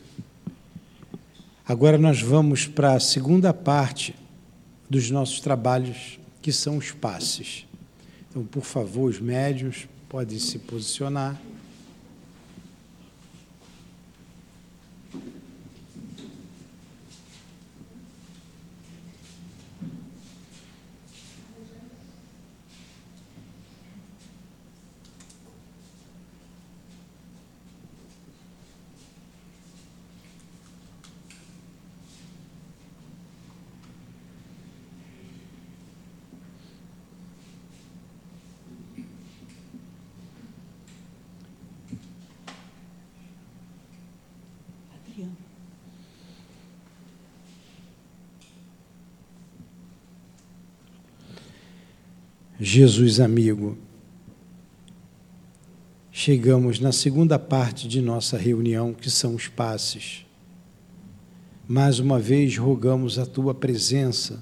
[1.68, 4.14] Agora nós vamos para a segunda parte
[4.88, 7.66] dos nossos trabalhos, que são os passes.
[8.30, 11.42] Então, por favor, os médios podem se posicionar.
[52.60, 53.78] Jesus amigo.
[56.10, 60.26] Chegamos na segunda parte de nossa reunião, que são os passes.
[61.68, 64.42] Mais uma vez rogamos a tua presença,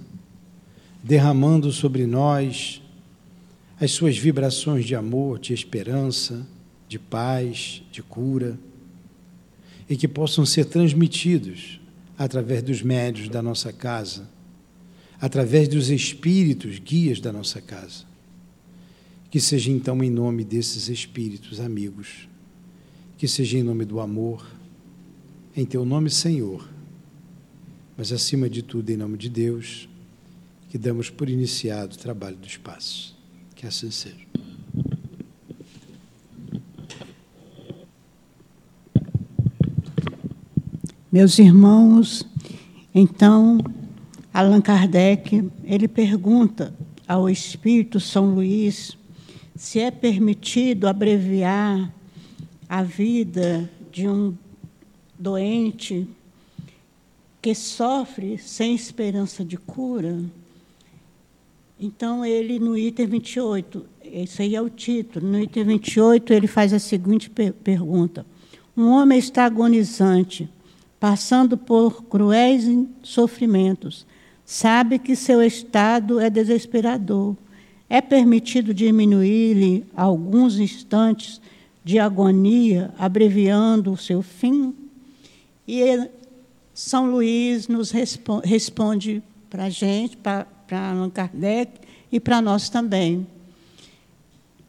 [1.03, 2.84] derramando sobre nós
[3.82, 6.45] as suas vibrações de amor, de esperança,
[6.88, 8.59] de paz, de cura,
[9.89, 11.82] e que possam ser transmitidos
[12.16, 14.30] através dos médios da nossa casa,
[15.24, 18.03] através dos espíritos guias da nossa casa.
[19.32, 22.28] Que seja então em nome desses espíritos amigos,
[23.17, 24.45] que seja em nome do amor,
[25.55, 26.67] em teu nome, Senhor,
[27.95, 29.88] mas acima de tudo em nome de Deus,
[30.67, 33.17] que damos por iniciado o trabalho do espaço.
[33.55, 34.28] Que assim seja.
[41.09, 42.28] Meus irmãos,
[42.93, 43.57] então,
[44.34, 46.74] Allan Kardec, ele pergunta
[47.08, 48.98] ao Espírito São Luís
[49.56, 51.94] se é permitido abreviar
[52.68, 54.36] a vida de um
[55.20, 56.08] doente
[57.40, 60.20] que sofre sem esperança de cura.
[61.80, 66.74] Então, ele, no item 28, esse aí é o título, no item 28, ele faz
[66.74, 68.26] a seguinte per pergunta:
[68.76, 70.50] Um homem está agonizante,
[71.00, 72.66] passando por cruéis
[73.04, 74.08] sofrimentos,
[74.46, 77.36] sabe que seu estado é desesperador
[77.89, 81.39] é permitido diminuir-lhe alguns instantes
[81.84, 84.74] de agonia, abreviando o seu fim?
[85.68, 86.10] E
[86.74, 91.82] São Luís nos responde para a gente, para Allan Kardec
[92.12, 93.28] e para nós também,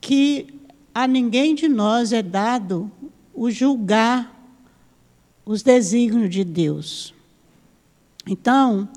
[0.00, 0.46] que
[0.94, 2.90] a ninguém de nós é dado
[3.32, 4.32] o julgar
[5.46, 7.14] os desígnios de Deus.
[8.26, 8.88] Então,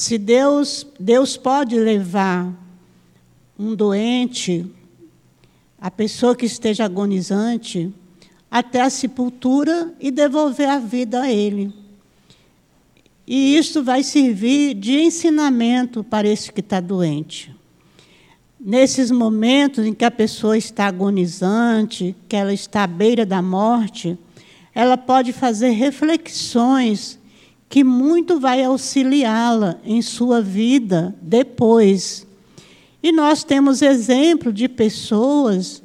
[0.00, 2.50] se Deus, Deus pode levar
[3.58, 4.64] um doente,
[5.78, 7.92] a pessoa que esteja agonizante,
[8.50, 11.70] até a sepultura e devolver a vida a ele.
[13.26, 17.54] E isso vai servir de ensinamento para esse que está doente.
[18.58, 24.18] Nesses momentos em que a pessoa está agonizante, que ela está à beira da morte,
[24.74, 27.19] ela pode fazer reflexões
[27.70, 32.26] que muito vai auxiliá-la em sua vida depois.
[33.00, 35.80] E nós temos exemplo de pessoas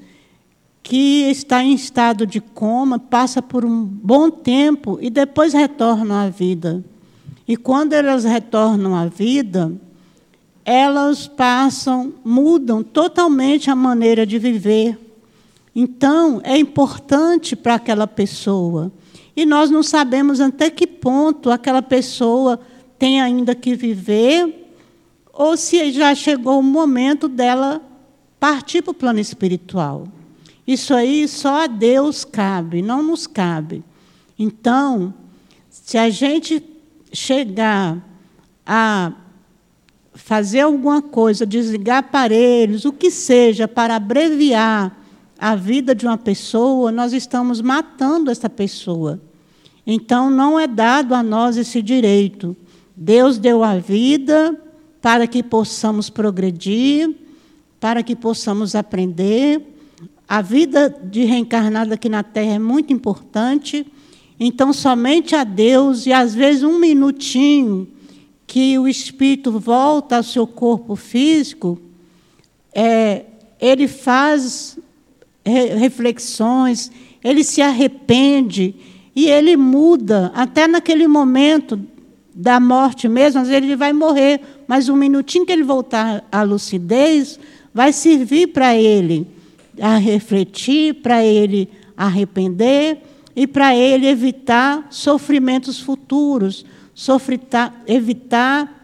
[0.81, 6.27] que está em estado de coma, passa por um bom tempo e depois retornam à
[6.27, 6.83] vida.
[7.47, 9.71] E quando elas retornam à vida,
[10.65, 14.99] elas passam, mudam totalmente a maneira de viver.
[15.75, 18.91] Então, é importante para aquela pessoa
[19.35, 22.59] e nós não sabemos até que ponto aquela pessoa
[22.97, 24.71] tem ainda que viver,
[25.33, 27.81] ou se já chegou o momento dela
[28.39, 30.07] partir para o plano espiritual.
[30.65, 33.83] Isso aí só a Deus cabe, não nos cabe.
[34.39, 35.13] Então,
[35.69, 36.63] se a gente
[37.11, 37.97] chegar
[38.65, 39.13] a
[40.13, 45.04] fazer alguma coisa, desligar aparelhos, o que seja, para abreviar
[45.37, 49.19] a vida de uma pessoa, nós estamos matando essa pessoa.
[49.85, 52.55] Então, não é dado a nós esse direito.
[52.95, 54.59] Deus deu a vida
[55.01, 57.13] para que possamos progredir,
[57.79, 59.61] para que possamos aprender.
[60.27, 63.85] A vida de reencarnado aqui na Terra é muito importante.
[64.39, 67.87] Então, somente a Deus, e às vezes um minutinho
[68.47, 71.79] que o espírito volta ao seu corpo físico,
[72.73, 73.25] é,
[73.59, 74.77] ele faz
[75.45, 76.91] reflexões,
[77.23, 78.75] ele se arrepende
[79.15, 81.79] e ele muda, até naquele momento
[82.33, 86.41] da morte mesmo, às vezes ele vai morrer, mas um minutinho que ele voltar à
[86.43, 87.39] lucidez
[87.73, 89.27] vai servir para ele
[89.79, 93.01] a refletir, para ele arrepender
[93.35, 98.74] e para ele evitar sofrimentos futuros, sofritar, evitar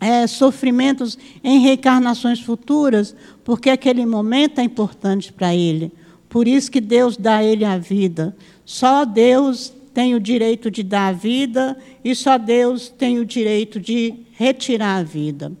[0.00, 5.92] é, sofrimentos em reencarnações futuras, porque aquele momento é importante para ele.
[6.28, 8.36] Por isso que Deus dá a ele a vida.
[8.64, 13.80] Só Deus tem o direito de dar a vida e só Deus tem o direito
[13.80, 15.52] de retirar a vida.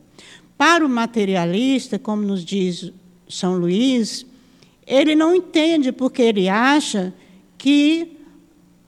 [0.56, 2.92] Para o materialista, como nos diz
[3.28, 4.26] São Luís,
[4.86, 7.12] ele não entende porque ele acha
[7.56, 8.16] que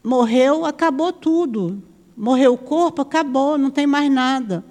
[0.03, 1.83] morreu, acabou tudo.
[2.17, 4.65] Morreu o corpo, acabou, não tem mais nada.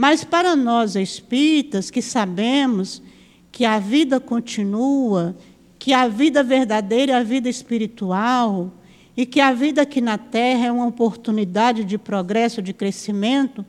[0.00, 3.02] Mas para nós espíritas que sabemos
[3.52, 5.36] que a vida continua,
[5.78, 8.72] que a vida verdadeira é a vida espiritual
[9.14, 13.62] e que a vida aqui na Terra é uma oportunidade de progresso, de crescimento,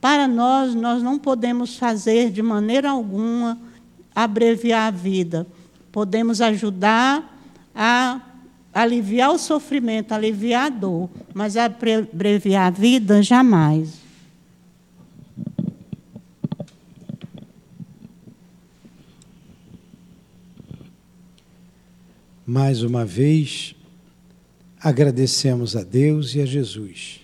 [0.00, 3.58] para nós, nós não podemos fazer de maneira alguma
[4.14, 5.46] abreviar a vida.
[5.92, 7.38] Podemos ajudar
[7.74, 8.22] a
[8.72, 14.03] aliviar o sofrimento, aliviar a dor, mas abreviar a vida, jamais.
[22.46, 23.74] Mais uma vez,
[24.78, 27.20] agradecemos a Deus e a Jesus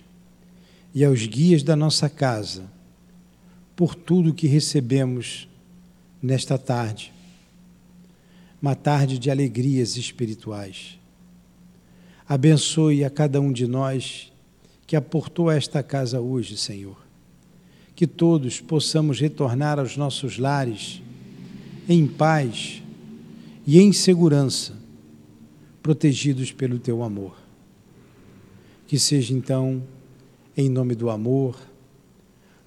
[0.95, 2.63] e aos guias da nossa casa
[3.75, 5.47] por tudo que recebemos
[6.19, 7.13] nesta tarde.
[8.59, 10.97] Uma tarde de alegrias espirituais.
[12.27, 14.31] Abençoe a cada um de nós
[14.87, 16.97] que aportou a esta casa hoje, Senhor.
[17.95, 20.99] Que todos possamos retornar aos nossos lares
[21.87, 22.81] em paz
[23.67, 24.80] e em segurança
[25.81, 27.35] protegidos pelo teu amor.
[28.87, 29.83] Que seja então,
[30.55, 31.59] em nome do amor,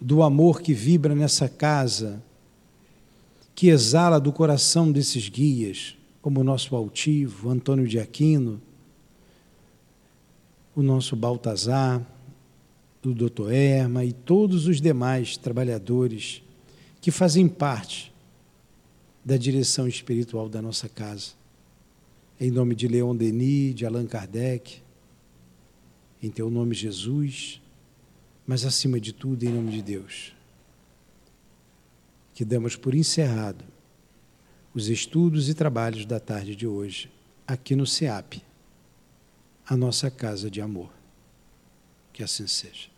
[0.00, 2.22] do amor que vibra nessa casa,
[3.54, 8.60] que exala do coração desses guias, como o nosso altivo, Antônio de Aquino,
[10.74, 12.04] o nosso Baltazar,
[13.04, 16.42] o doutor Erma e todos os demais trabalhadores
[17.02, 18.12] que fazem parte
[19.22, 21.43] da direção espiritual da nossa casa
[22.40, 24.82] em nome de Leon Denis, de Allan Kardec,
[26.22, 27.60] em teu nome, Jesus,
[28.46, 30.34] mas acima de tudo, em nome de Deus.
[32.34, 33.64] Que damos por encerrado
[34.74, 37.10] os estudos e trabalhos da tarde de hoje,
[37.46, 38.42] aqui no SEAP,
[39.66, 40.90] a nossa casa de amor.
[42.12, 42.93] Que assim seja.